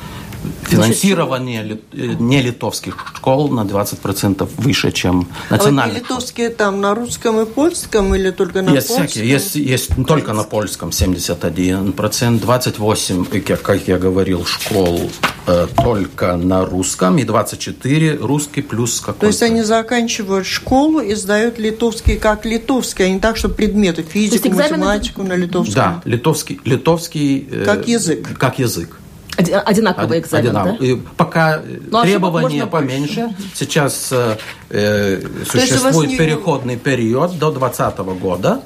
[0.64, 5.98] финансирование э, не литовских школ на 20% выше, чем национальных.
[5.98, 9.08] А вот литовские там на русском и польском или только на есть польском?
[9.08, 9.30] Всякие.
[9.30, 13.26] Есть, есть только на польском 71%, 28,
[13.62, 15.10] как я говорил, школ
[15.48, 19.22] э, только на русском и 24 русский плюс какой-то.
[19.22, 24.04] То есть они заканчивают школу и сдают литовский как литовский, а не так, что предметы,
[24.04, 25.76] физику, математику на литовском?
[25.76, 28.38] Да, литовский, литовский как язык.
[28.38, 29.00] Как язык.
[29.39, 30.80] Одинаковый экзамен, Одинаков.
[30.80, 30.86] да?
[30.86, 33.30] И пока ну, требования поменьше.
[33.56, 34.38] Сейчас э,
[34.69, 38.62] э существует переходный период до 2020 года,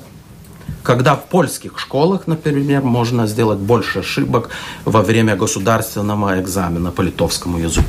[0.82, 4.50] когда в польских школах, например, можно сделать больше ошибок
[4.86, 7.88] во время государственного экзамена по литовскому языку.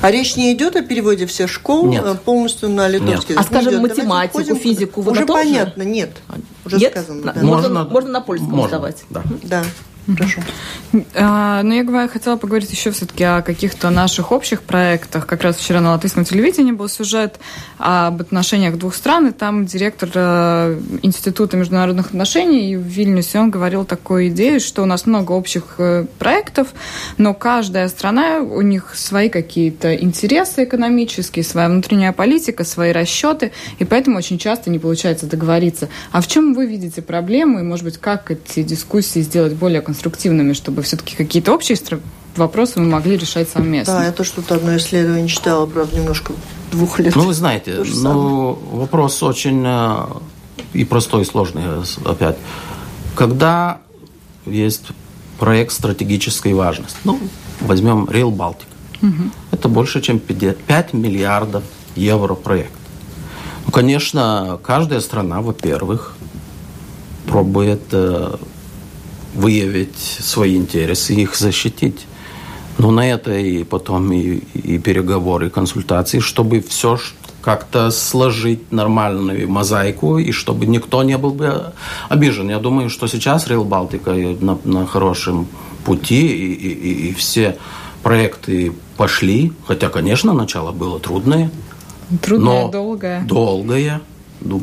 [0.00, 2.04] А речь не идет о переводе всех школ нет.
[2.04, 3.38] Э, полностью на литовский язык?
[3.38, 3.82] А скажем, идет.
[3.82, 6.16] математику, физику вы Уже понятно, нет.
[6.64, 6.92] Уже нет?
[6.92, 7.22] сказано.
[7.22, 7.32] Да.
[7.34, 9.04] Можно, можно, можно на польском можно, сдавать.
[9.10, 9.22] Да.
[9.42, 9.64] да.
[10.16, 10.40] Прошу.
[11.14, 15.26] А, ну, я говорю, хотела поговорить еще все-таки о каких-то наших общих проектах.
[15.26, 17.38] Как раз вчера на латвийском телевидении был сюжет
[17.76, 23.84] об отношениях двух стран, и там директор э, Института международных отношений в Вильнюсе, он говорил
[23.84, 26.68] такую идею, что у нас много общих э, проектов,
[27.18, 33.84] но каждая страна, у них свои какие-то интересы экономические, своя внутренняя политика, свои расчеты, и
[33.84, 35.90] поэтому очень часто не получается договориться.
[36.12, 39.97] А в чем вы видите проблемы, и, может быть, как эти дискуссии сделать более конструктивными?
[39.98, 41.76] Конструктивными, чтобы все-таки какие-то общие
[42.36, 43.94] вопросы мы могли решать совместно.
[43.94, 46.32] Да, я тоже тут одно исследование читала, правда, немножко
[46.70, 47.16] двух лет.
[47.16, 50.04] Ну, вы знаете, ну, вопрос очень э,
[50.72, 51.64] и простой, и сложный
[52.04, 52.36] опять.
[53.16, 53.78] Когда
[54.46, 54.86] есть
[55.40, 57.18] проект стратегической важности, ну,
[57.60, 58.68] возьмем Rail Baltic,
[59.02, 59.30] угу.
[59.50, 61.64] это больше, чем 5 миллиардов
[61.96, 62.70] евро проект.
[63.66, 66.14] Ну, конечно, каждая страна, во-первых,
[67.26, 68.36] пробует э,
[69.34, 72.06] выявить свои интересы и их защитить.
[72.78, 76.98] Но на это и потом и, и переговоры, и консультации, чтобы все
[77.42, 81.72] как-то сложить нормальную мозаику, и чтобы никто не был бы
[82.08, 82.50] обижен.
[82.50, 85.46] Я думаю, что сейчас Рейл Балтика на, на хорошем
[85.84, 87.56] пути, и, и, и все
[88.02, 91.50] проекты пошли, хотя, конечно, начало было трудное.
[92.22, 93.22] Трудное, но долгое.
[93.22, 94.00] Долгое.
[94.40, 94.62] Ну,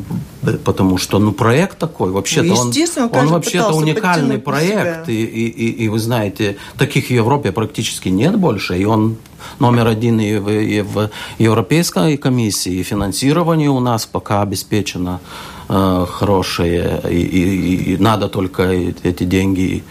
[0.64, 2.72] потому что ну, проект такой, вообще-то ну, он,
[3.12, 8.38] он вообще-то уникальный проект, и, и, и, и вы знаете, таких в Европе практически нет
[8.38, 9.16] больше, и он
[9.58, 15.20] номер один и в, и в Европейской комиссии, и финансирование у нас пока обеспечено
[15.68, 19.84] э, хорошее, и, и, и надо только эти деньги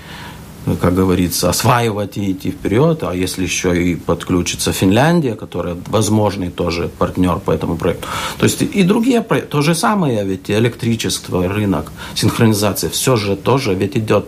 [0.82, 3.04] как говорится, осваивать и идти вперед.
[3.04, 8.08] А если еще и подключится Финляндия, которая возможный тоже партнер по этому проекту.
[8.38, 13.76] То есть и другие проекты, то же самое, ведь электричество, рынок, синхронизация, все же тоже
[13.76, 14.26] ведь идет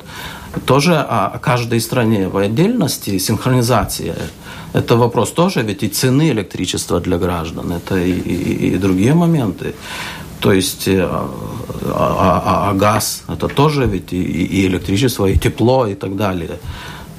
[0.66, 4.16] тоже о каждой стране в отдельности синхронизация.
[4.74, 9.74] Это вопрос тоже ведь и цены электричества для граждан, это и, и, и другие моменты.
[10.40, 11.30] То есть э, а,
[11.86, 16.60] а, а, а газ это тоже ведь и, и электричество, и тепло и так далее.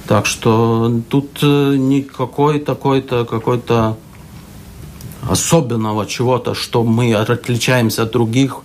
[0.06, 3.96] Так что тут э, никакой такой-то какой-то
[5.28, 8.62] особенного чего-то, что мы отличаемся от других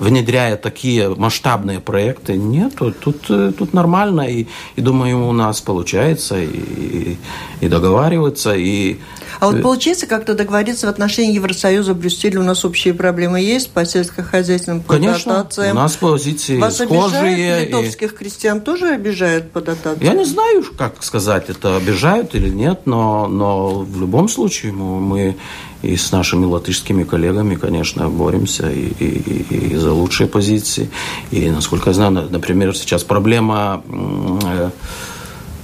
[0.00, 6.40] внедряя такие масштабные проекты, нет, тут, э, тут нормально, и, и думаю, у нас получается
[6.40, 7.16] и,
[7.60, 8.98] и договариваться, и
[9.38, 13.86] а вот получается как-то договориться в отношении Евросоюза, Брюсселя, у нас общие проблемы есть по
[13.86, 15.76] сельскохозяйственным по Конечно, дотациям?
[15.76, 17.64] у нас позиции Вас схожие.
[17.64, 18.16] Литовских и...
[18.16, 20.12] крестьян тоже обижают по дотациям?
[20.12, 25.00] Я не знаю, как сказать, это обижают или нет, но, но в любом случае мы,
[25.00, 25.36] мы
[25.82, 30.90] и с нашими латышскими коллегами, конечно, боремся и, и, и за лучшие позиции.
[31.30, 34.70] И, насколько я знаю, например, сейчас проблема э,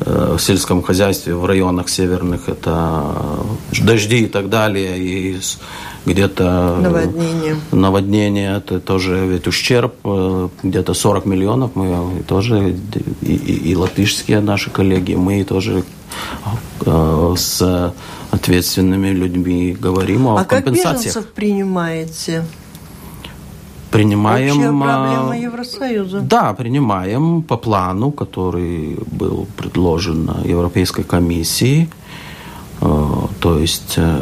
[0.00, 3.14] Э, в сельском хозяйстве в районах северных это
[3.80, 5.38] дожди и так далее, и
[6.04, 7.56] где-то наводнение.
[7.72, 12.76] наводнение, это тоже ведь ущерб, э, где-то 40 миллионов, мы тоже,
[13.22, 15.82] и, и, и латышские наши коллеги, мы тоже
[16.84, 17.94] э, с
[18.36, 20.86] ответственными людьми говорим о а компенсациях.
[20.86, 22.44] А как беженцев принимаете?
[23.90, 24.56] принимаем...
[24.56, 26.20] Общая проблема а, Евросоюза.
[26.20, 31.88] Да, принимаем по плану, который был предложен Европейской комиссией.
[32.80, 34.20] А, то есть э,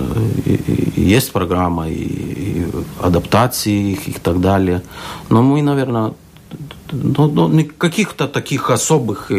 [0.97, 2.67] есть программа и
[3.03, 4.83] адаптации их и так далее.
[5.31, 6.13] Но мы, наверное,
[6.93, 9.33] ну, ну, каких-то таких особых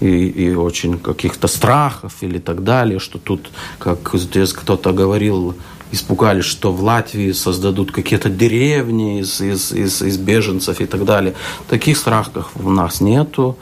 [0.00, 5.54] и, и, очень каких-то страхов или так далее, что тут, как здесь кто-то говорил,
[5.92, 11.34] испугались, что в Латвии создадут какие-то деревни из, из, из, из беженцев и так далее.
[11.68, 13.56] Таких страхов у нас нету.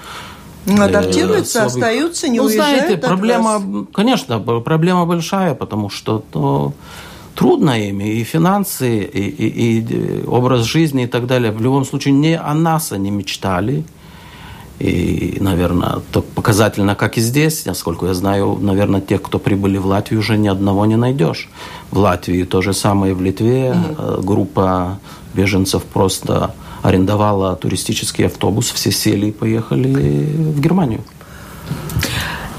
[0.64, 3.87] Ну, адаптируются, э, остаются, не ну, уезжают знаете, проблема, вас.
[3.92, 6.73] конечно, проблема большая, потому что ну,
[7.35, 11.51] трудно ими, и финансы, и, и, и образ жизни и так далее.
[11.51, 13.85] В любом случае, не о нас они мечтали.
[14.83, 19.87] И, наверное, так показательно, как и здесь, насколько я знаю, наверное, тех, кто прибыли в
[19.87, 21.49] Латвию, уже ни одного не найдешь.
[21.92, 23.68] В Латвии то же самое в Литве.
[23.68, 24.25] Mm-hmm.
[24.25, 24.99] Группа
[25.35, 31.05] беженцев просто арендовала туристический автобус, все сели и поехали в Германию.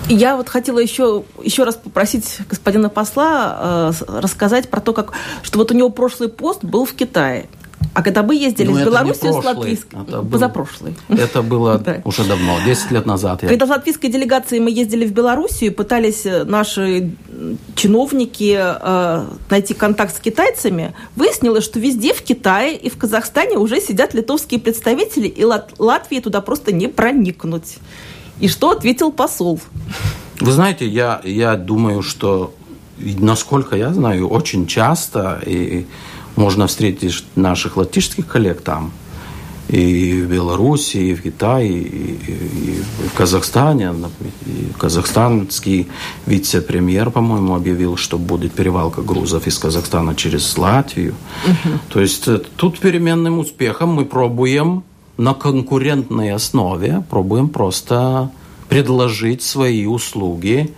[0.07, 5.59] Я вот хотела еще, еще раз попросить господина посла э, рассказать про то, как, что
[5.59, 7.47] вот у него прошлый пост был в Китае.
[7.93, 10.01] А когда мы ездили ну, в Белоруссию с латвийской...
[10.01, 10.95] Это позапрошлый.
[11.09, 13.41] Это было уже давно, 10 лет назад.
[13.41, 17.11] Когда с латвийской делегацией мы ездили в Белоруссию, пытались э, наши
[17.75, 23.79] чиновники э, найти контакт с китайцами, выяснилось, что везде в Китае и в Казахстане уже
[23.79, 27.77] сидят литовские представители, и Лат Латвии туда просто не проникнуть.
[28.39, 29.59] И что ответил посол?
[30.39, 32.55] Вы знаете, я, я думаю, что,
[32.97, 35.39] насколько я знаю, очень часто...
[35.45, 35.85] И,
[36.35, 38.91] можно встретить наших латышских коллег там,
[39.69, 43.93] и в Беларуси, и в Китае, и, и, в Казахстане.
[44.45, 45.87] И казахстанский
[46.25, 51.15] вице-премьер, по-моему, объявил, что будет перевалка грузов из Казахстана через Латвию.
[51.45, 51.79] Угу.
[51.89, 54.83] То есть э, тут переменным успехом мы пробуем
[55.17, 58.31] на конкурентной основе, пробуем просто
[58.67, 60.73] предложить свои услуги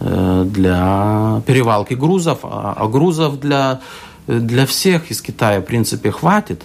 [0.00, 3.80] э, для перевалки грузов, а, а грузов для
[4.26, 6.62] для всех из Китая, в принципе, хватит.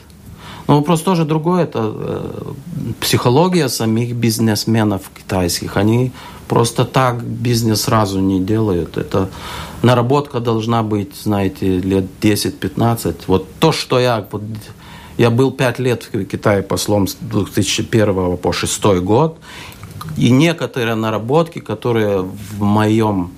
[0.68, 1.64] Но вопрос тоже другой.
[1.64, 2.54] Это э,
[3.00, 5.78] психология самих бизнесменов китайских.
[5.78, 6.12] Они
[6.48, 8.98] просто так бизнес сразу не делают.
[8.98, 9.30] Это
[9.82, 13.16] наработка должна быть, знаете, лет 10-15.
[13.28, 14.28] Вот то, что я...
[14.32, 14.44] Вот,
[15.18, 19.38] я был пять лет в Китае послом с 2001 по 2006 год.
[20.18, 23.32] И некоторые наработки, которые в моем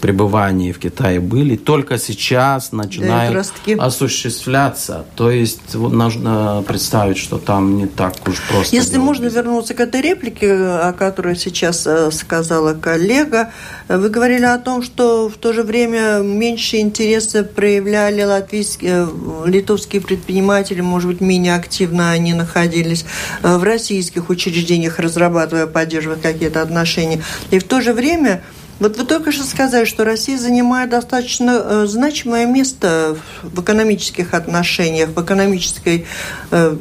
[0.00, 3.46] пребывании в Китае были, только сейчас начинают
[3.78, 5.04] осуществляться.
[5.16, 8.74] То есть нужно представить, что там не так уж просто.
[8.74, 9.44] Если можно бизнес.
[9.44, 13.50] вернуться к этой реплике, о которой сейчас э, сказала коллега,
[13.88, 20.02] вы говорили о том, что в то же время меньше интереса проявляли латвийские, э, литовские
[20.02, 23.04] предприниматели, может быть, менее активно они находились
[23.42, 27.22] э, в российских учреждениях, разрабатывая, поддерживая какие-то отношения.
[27.50, 28.42] И в то же время
[28.82, 35.10] вот вы только что сказали, что Россия занимает достаточно э, значимое место в экономических отношениях,
[35.10, 36.06] в экономической
[36.50, 36.76] э,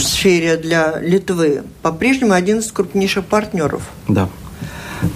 [0.00, 1.62] сфере для Литвы.
[1.82, 3.82] По-прежнему один из крупнейших партнеров.
[4.08, 4.30] Да.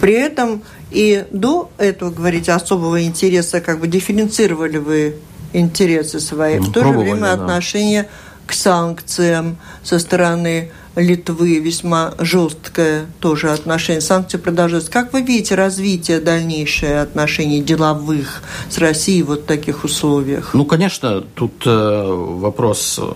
[0.01, 5.17] При этом и до этого, говорите, особого интереса, как бы дифференцировали вы
[5.55, 7.33] интересы свои, ну, в то же время да.
[7.33, 8.09] отношение
[8.47, 10.71] к санкциям со стороны
[11.01, 14.01] Литвы весьма жесткое тоже отношение.
[14.03, 14.91] Санкции продолжаются.
[14.91, 20.53] Как вы видите развитие дальнейшее отношений деловых с Россией вот в таких условиях?
[20.53, 23.13] Ну, конечно, тут э, вопрос, э,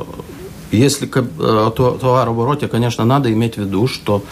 [0.73, 4.25] если э, товарообороте, конечно, надо иметь в виду, что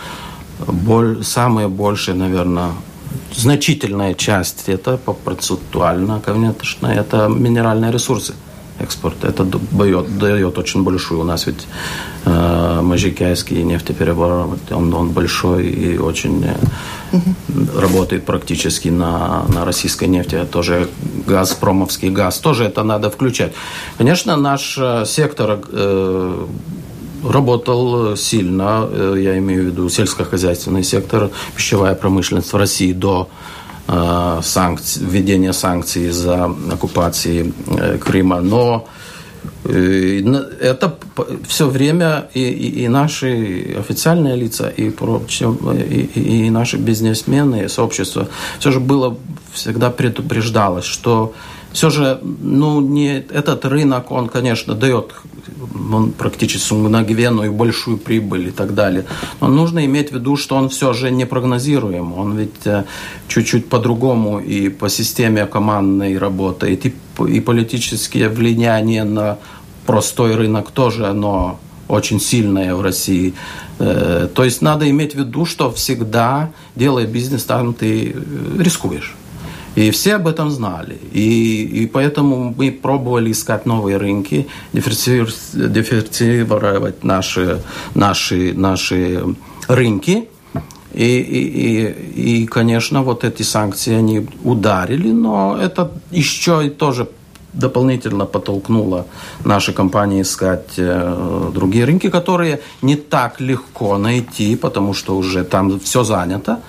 [0.66, 2.70] боль, самые большие, наверное,
[3.36, 8.34] значительная часть это процентуально, конечно, это минеральные ресурсы
[8.82, 9.24] экспорт.
[9.24, 11.20] Это дает, дает очень большую.
[11.20, 11.66] У нас ведь
[12.24, 17.18] э, Можикяйский нефтепереворот, он, он большой и очень э,
[17.78, 20.46] работает практически на, на российской нефти.
[20.50, 20.88] Тоже
[21.26, 23.52] газ, промовский газ, тоже это надо включать.
[23.98, 26.46] Конечно, наш э, сектор э,
[27.24, 33.28] работал сильно, э, я имею в виду сельскохозяйственный сектор, пищевая промышленность в России до
[34.42, 38.40] санкций, введения санкций из-за оккупации э, Крыма.
[38.40, 38.88] Но
[39.64, 40.22] э,
[40.60, 40.98] это
[41.46, 48.28] все время и, и, и наши официальные лица, и, и, и наши бизнесмены, и сообщество,
[48.58, 49.16] все же было
[49.52, 51.34] всегда предупреждалось, что
[51.72, 55.12] все же ну, не, этот рынок, он, конечно, дает
[55.92, 59.04] он практически мгновенную большую прибыль и так далее.
[59.40, 62.12] Но нужно иметь в виду, что он все же не прогнозируем.
[62.18, 62.84] Он ведь э,
[63.28, 66.94] чуть-чуть по-другому и по системе командной работает, и,
[67.28, 69.38] и политические влияния на
[69.86, 71.58] простой рынок тоже, оно
[71.88, 73.34] очень сильное в России.
[73.78, 79.14] Э, то есть надо иметь в виду, что всегда, делая бизнес, там ты э, рискуешь.
[79.74, 80.98] И все об этом знали.
[81.12, 87.62] И, и поэтому мы пробовали искать новые рынки, диверсифицировать наши,
[87.94, 89.24] наши, наши
[89.68, 90.28] рынки.
[90.92, 97.08] И, и, и, и, конечно, вот эти санкции, они ударили, но это еще и тоже
[97.54, 99.06] дополнительно подтолкнуло
[99.44, 105.80] наши компании искать э, другие рынки, которые не так легко найти, потому что уже там
[105.80, 106.60] все занято.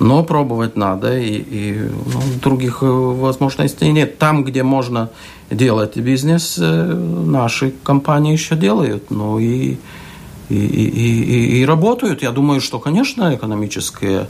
[0.00, 4.18] Но пробовать надо, и, и ну, других э, возможностей нет.
[4.18, 5.10] Там, где можно
[5.50, 9.10] делать бизнес, э, наши компании еще делают.
[9.10, 9.76] Ну и,
[10.48, 12.22] и, и, и, и работают.
[12.22, 14.28] Я думаю, что, конечно, экономическое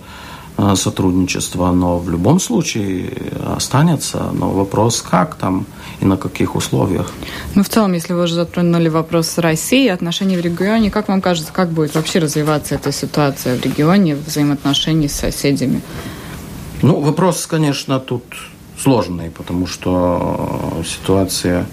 [0.57, 3.13] Э, сотрудничества, но в любом случае
[3.57, 4.31] останется.
[4.33, 5.67] Но вопрос, как там
[6.01, 7.11] и на каких условиях.
[7.57, 11.21] Ну, в целом, если вы уже затронули вопрос с Россией, отношения в регионе, как вам
[11.21, 15.81] кажется, как будет вообще развиваться эта ситуация в регионе, взаимоотношений с соседями?
[16.83, 18.23] Ну, вопрос, конечно, тут
[18.79, 21.67] сложный, потому что ситуация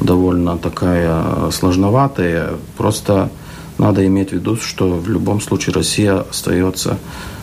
[0.00, 2.54] довольно такая сложноватая.
[2.78, 3.28] Просто
[3.76, 6.96] надо иметь в виду, что в любом случае Россия остается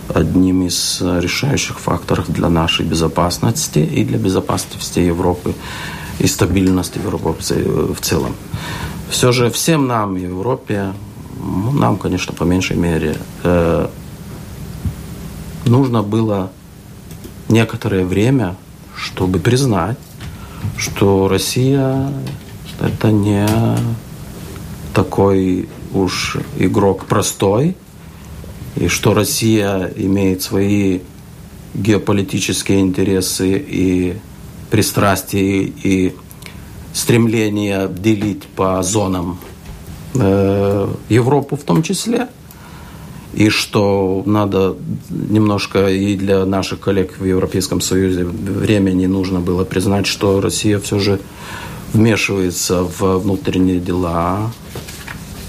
[0.09, 5.53] одним из решающих факторов для нашей безопасности и для безопасности Европы
[6.19, 8.35] и стабильности Европы в целом.
[9.09, 10.93] Все же всем нам Европе,
[11.39, 13.87] ну, нам, конечно, по меньшей мере, э,
[15.65, 16.51] нужно было
[17.49, 18.55] некоторое время,
[18.95, 19.97] чтобы признать,
[20.77, 22.11] что Россия
[22.79, 23.47] это не
[24.93, 27.75] такой уж игрок простой,
[28.76, 31.01] и что Россия имеет свои
[31.74, 34.15] геополитические интересы и
[34.69, 36.15] пристрастия и
[36.93, 39.39] стремление делить по зонам
[40.13, 42.28] э, Европу в том числе,
[43.34, 44.76] и что надо
[45.09, 50.99] немножко и для наших коллег в Европейском Союзе времени нужно было признать, что Россия все
[50.99, 51.19] же
[51.93, 54.51] вмешивается в внутренние дела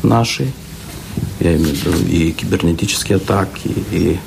[0.03, 0.53] наши
[1.41, 4.19] я имею в виду и кибернетические атаки, и,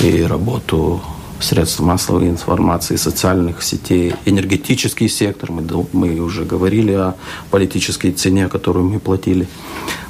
[0.00, 1.00] и работу
[1.42, 5.50] средств массовой информации, социальных сетей, энергетический сектор.
[5.50, 7.14] Мы, мы уже говорили о
[7.50, 9.48] политической цене, которую мы платили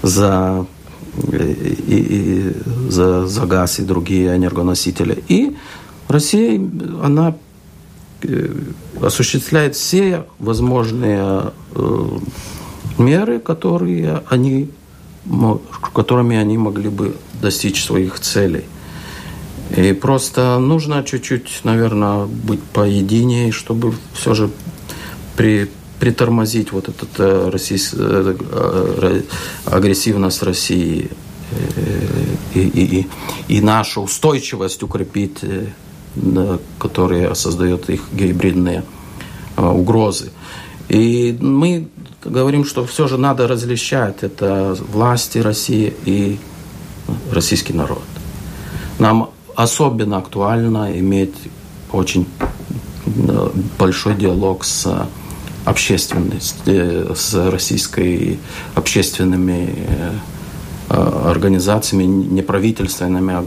[0.02, 0.66] за,
[1.32, 2.52] и, и,
[2.90, 5.24] за, за газ и другие энергоносители.
[5.28, 5.56] И
[6.08, 6.60] Россия,
[7.02, 7.34] она
[8.22, 8.48] э,
[9.00, 12.18] осуществляет все возможные э,
[12.98, 14.68] меры, которые они,
[15.94, 18.64] которыми они могли бы достичь своих целей.
[19.76, 24.50] И просто нужно чуть-чуть, наверное, быть поединее, чтобы все же
[25.36, 29.22] при, притормозить вот этот э, российс, э, э,
[29.66, 31.10] агрессивность России
[32.54, 33.06] и, и,
[33.48, 35.40] и нашу устойчивость укрепить,
[36.78, 38.84] которая создает их гибридные
[39.56, 40.32] угрозы.
[40.88, 41.88] И мы
[42.24, 46.38] говорим, что все же надо различать это власти России и
[47.30, 48.02] российский народ.
[48.98, 51.34] Нам особенно актуально иметь
[51.90, 52.26] очень
[53.06, 55.08] э, большой диалог с
[55.64, 58.38] общественностью, с российской
[58.74, 60.12] общественными э,
[61.24, 63.46] организациями, неправительственными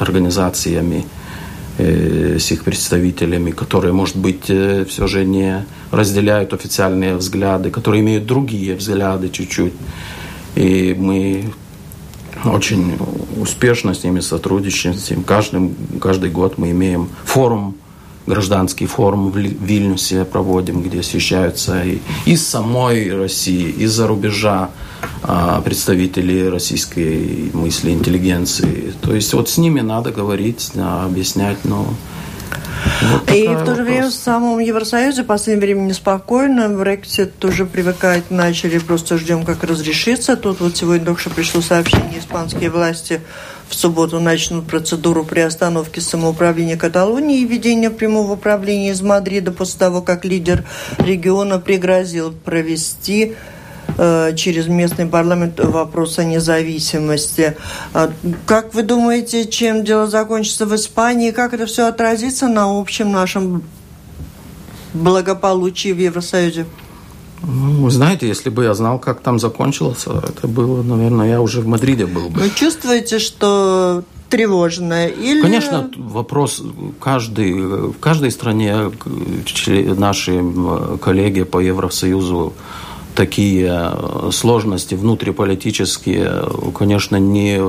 [0.00, 1.21] организациями, э,
[1.78, 8.74] с их представителями, которые, может быть, все же не разделяют официальные взгляды, которые имеют другие
[8.76, 9.72] взгляды чуть-чуть.
[10.54, 11.52] И мы
[12.44, 12.98] очень
[13.36, 15.22] успешно с ними сотрудничаем.
[15.24, 15.70] Каждый,
[16.00, 17.76] каждый год мы имеем форум,
[18.26, 24.70] гражданский форум в Вильнюсе проводим, где освещаются и из самой России, из-за рубежа
[25.22, 28.92] а, представители российской мысли, интеллигенции.
[29.00, 31.86] То есть вот с ними надо говорить, объяснять, но
[33.02, 36.68] вот и в то же время в самом Евросоюзе в последнее время неспокойно.
[36.68, 40.36] Брексит тоже привыкать начали, просто ждем, как разрешится.
[40.36, 43.20] Тут вот сегодня только что пришло сообщение, испанские власти
[43.72, 50.02] в субботу начнут процедуру приостановки самоуправления Каталонии и введения прямого управления из Мадрида после того,
[50.02, 50.64] как лидер
[50.98, 53.34] региона пригрозил провести
[53.98, 57.56] Э, через местный парламент вопрос о независимости.
[57.92, 58.10] А
[58.46, 61.30] как вы думаете, чем дело закончится в Испании?
[61.30, 63.62] Как это все отразится на общем нашем
[64.94, 66.66] благополучии в Евросоюзе?
[67.44, 71.60] Ну, вы знаете, если бы я знал, как там закончилось, это было, наверное, я уже
[71.60, 72.40] в Мадриде был бы.
[72.40, 75.08] Вы чувствуете, что тревожное?
[75.08, 75.42] Или...
[75.42, 76.62] Конечно, вопрос
[77.00, 78.90] каждый, в каждой стране
[79.96, 80.42] наши
[81.00, 82.54] коллеги по Евросоюзу
[83.14, 87.60] такие э, сложности внутриполитические, конечно, не,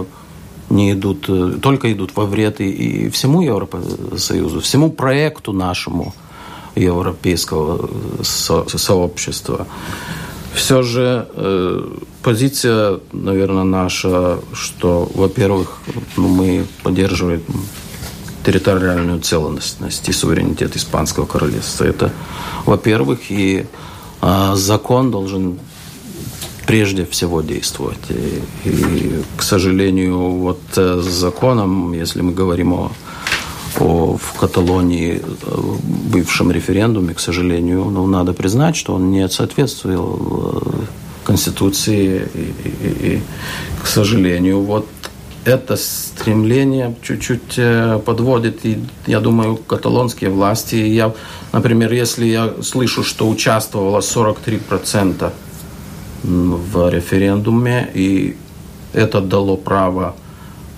[0.70, 6.14] не идут, э, только идут во вред и, и всему Евросоюзу, всему проекту нашему
[6.76, 7.90] европейского
[8.24, 9.68] со, сообщества.
[10.54, 11.88] Все же э,
[12.22, 15.80] позиция, наверное, наша, что, во-первых,
[16.16, 17.42] мы поддерживаем
[18.46, 21.86] территориальную целостность и суверенитет Испанского королевства.
[21.86, 22.12] Это,
[22.66, 23.66] во-первых, и
[24.26, 25.60] а закон должен
[26.66, 28.00] прежде всего действовать.
[28.10, 32.92] И, и к сожалению, вот э, с законом, если мы говорим о,
[33.80, 35.62] о в Каталонии э,
[36.12, 40.72] бывшем референдуме, к сожалению, ну, надо признать, что он не соответствовал э,
[41.24, 42.28] Конституции.
[42.34, 43.22] И, и, и,
[43.82, 44.88] к сожалению, вот
[45.46, 47.60] это стремление чуть-чуть
[48.06, 50.76] подводит, и, я думаю, каталонские власти.
[50.76, 51.14] Я
[51.54, 55.32] Например, если я слышу, что участвовало 43%
[56.24, 58.36] в референдуме, и
[58.92, 60.16] это дало право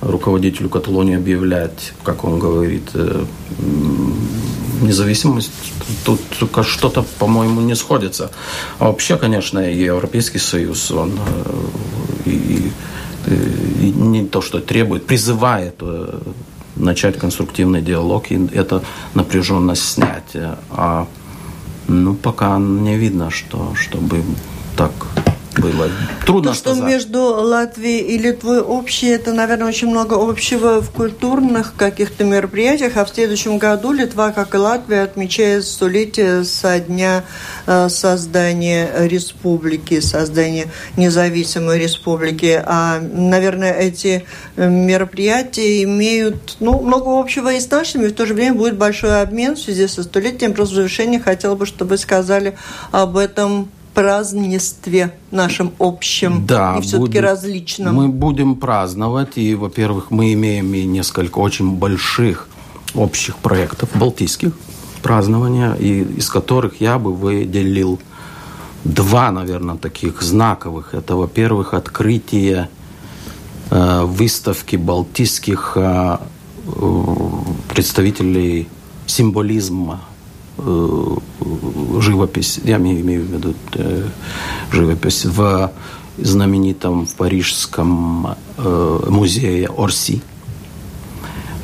[0.06, 3.26] руководителю Каталонии объявлять, как он говорит, э,
[4.82, 5.51] независимость,
[6.06, 6.20] тут
[6.64, 8.32] что-то, по-моему, не сходится.
[8.80, 11.12] А вообще, конечно, Европейский Союз, он
[12.26, 12.72] э, и,
[13.82, 16.20] и не то, что требует, призывает э,
[16.76, 18.84] начать конструктивный диалог и это
[19.14, 20.36] напряженность снять.
[20.70, 21.08] А
[21.88, 24.24] ну, пока не видно, что, чтобы
[24.76, 24.91] так
[25.60, 25.89] было.
[26.26, 31.76] Трудно То, что между Латвией и Литвой общее, это, наверное, очень много общего в культурных
[31.76, 32.97] каких-то мероприятиях.
[32.97, 37.24] А в следующем году Литва, как и Латвия, отмечает столетие со дня
[37.68, 42.62] э, создания республики, создания независимой республики.
[42.66, 44.26] А, наверное, эти
[44.56, 48.08] э, мероприятия имеют ну, много общего и с нашими.
[48.08, 50.53] В то же время будет большой обмен в связи со столетием.
[50.53, 52.58] Просто в завершение хотела бы, чтобы вы сказали
[52.91, 57.95] об этом празднестве нашем общем да, и все-таки различном.
[57.95, 62.47] Мы будем праздновать, и, во-первых, мы имеем и несколько очень больших
[62.93, 64.51] общих проектов балтийских
[65.01, 67.99] празднования, и, из которых я бы выделил
[68.83, 70.93] два, наверное, таких знаковых.
[70.93, 72.69] Это, во-первых, открытие
[73.69, 76.17] э, выставки балтийских э,
[77.69, 78.67] представителей
[79.05, 80.01] символизма
[80.58, 83.53] живопись, я имею в виду
[84.72, 85.72] живопись в
[86.18, 90.22] знаменитом в парижском музее Орси,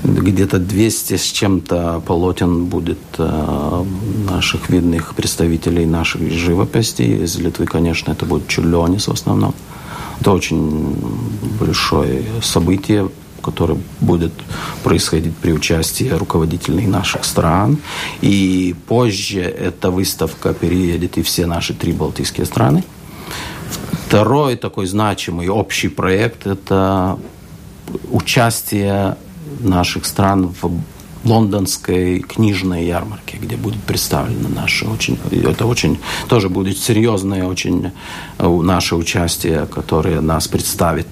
[0.04, 3.84] где-то 200 с чем-то полотен будет э,
[4.30, 7.24] наших видных представителей нашей живописи.
[7.24, 9.54] Из Литвы, конечно, это будет Чулёнис в основном.
[10.20, 10.96] Это очень
[11.60, 13.10] большое событие,
[13.42, 14.34] которое будет
[14.84, 17.78] происходить при участии руководителей наших стран.
[18.22, 22.84] И позже эта выставка переедет и все наши три балтийские страны.
[24.08, 27.18] Второй такой значимый общий проект– это
[28.10, 29.16] участие
[29.60, 30.82] наших стран в
[31.24, 37.92] лондонской книжной ярмарке, где будет представлено наше очень, это очень, тоже будет серьезное очень
[38.38, 41.08] э, наше участие, которое нас представит.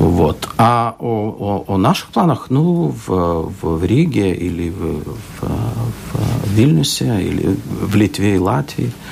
[0.00, 0.48] Вот.
[0.56, 7.22] А о, о, о наших планах, ну, в, в Риге или в, в, в Вильнюсе
[7.22, 8.92] или в Литве и Латвии–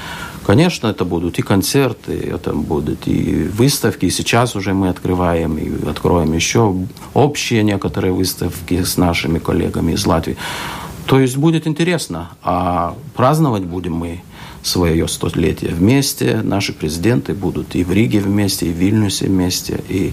[0.49, 4.07] Конечно, это будут и концерты, это будут и выставки.
[4.07, 6.75] И сейчас уже мы открываем и откроем еще
[7.13, 10.39] общие некоторые выставки с нашими коллегами из Латвии.
[11.05, 12.31] То есть будет интересно.
[12.43, 14.23] А праздновать будем мы
[14.63, 16.41] свое столетие вместе.
[16.43, 20.13] Наши президенты будут и в Риге вместе, и в Вильнюсе вместе, и,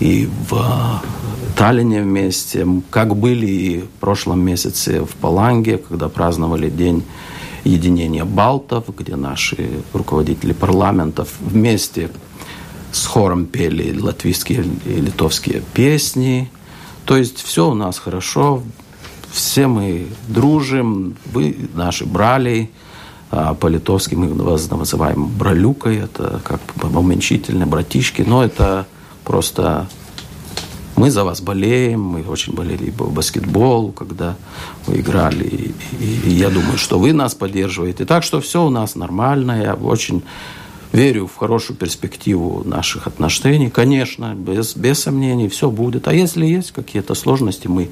[0.00, 1.02] и в
[1.56, 2.66] Таллине вместе.
[2.90, 7.02] Как были и в прошлом месяце в Паланге, когда праздновали День
[7.64, 12.10] единения балтов, где наши руководители парламентов вместе
[12.92, 16.50] с хором пели латвийские и литовские песни.
[17.04, 18.62] То есть все у нас хорошо,
[19.30, 22.70] все мы дружим, вы наши брали,
[23.60, 28.86] по-литовски мы вас называем бралюкой, это как уменьшительно, братишки, но это
[29.24, 29.88] просто
[30.96, 34.36] мы за вас болеем, мы очень болели по баскетболу, когда
[34.86, 38.04] вы играли, и, и, и я думаю, что вы нас поддерживаете.
[38.04, 40.22] Так что все у нас нормально, я очень
[40.92, 43.70] верю в хорошую перспективу наших отношений.
[43.70, 46.06] Конечно, без, без сомнений, все будет.
[46.06, 47.90] А если есть какие-то сложности, мы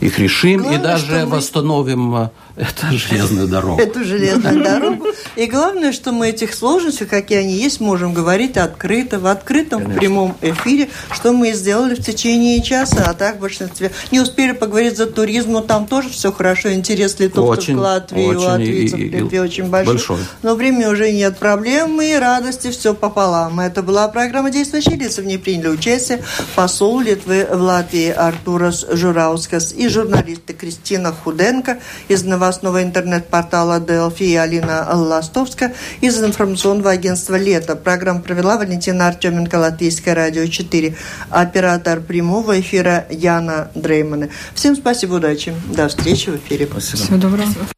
[0.00, 1.26] их решим Главное, и даже мы...
[1.26, 3.80] восстановим э, эту железную дорогу.
[3.80, 5.06] Эту железную дорогу.
[5.36, 10.00] И главное, что мы этих сложностей, какие они есть, можем говорить открыто, в открытом Конечно.
[10.00, 13.92] прямом эфире, что мы сделали в течение часа, а так в большинстве.
[14.10, 18.26] Не успели поговорить за туризм, но там тоже все хорошо, интерес литовцев очень, к Латвии,
[18.26, 19.94] очень, латвийцев и, и, очень большой.
[19.94, 20.18] большой.
[20.42, 23.60] Но времени уже нет проблем и радости все пополам.
[23.60, 25.22] Это была программа «Действующие лица».
[25.22, 26.22] В ней приняли участие
[26.54, 31.78] посол Литвы в Латвии Артурас Жураускас и журналисты Кристина Худенко
[32.08, 37.76] из новостного интернет-портала Делфи и Алина Ластовска из информационного агентства «Лето».
[37.76, 40.96] Программу провела Валентина Артеменко, Латвийское радио 4.
[41.28, 44.30] Оператор прямого эфира Яна Дреймана.
[44.54, 45.54] Всем спасибо, удачи.
[45.74, 46.66] До встречи в эфире.
[46.66, 46.96] Спасибо.
[46.96, 47.68] Всего доброго.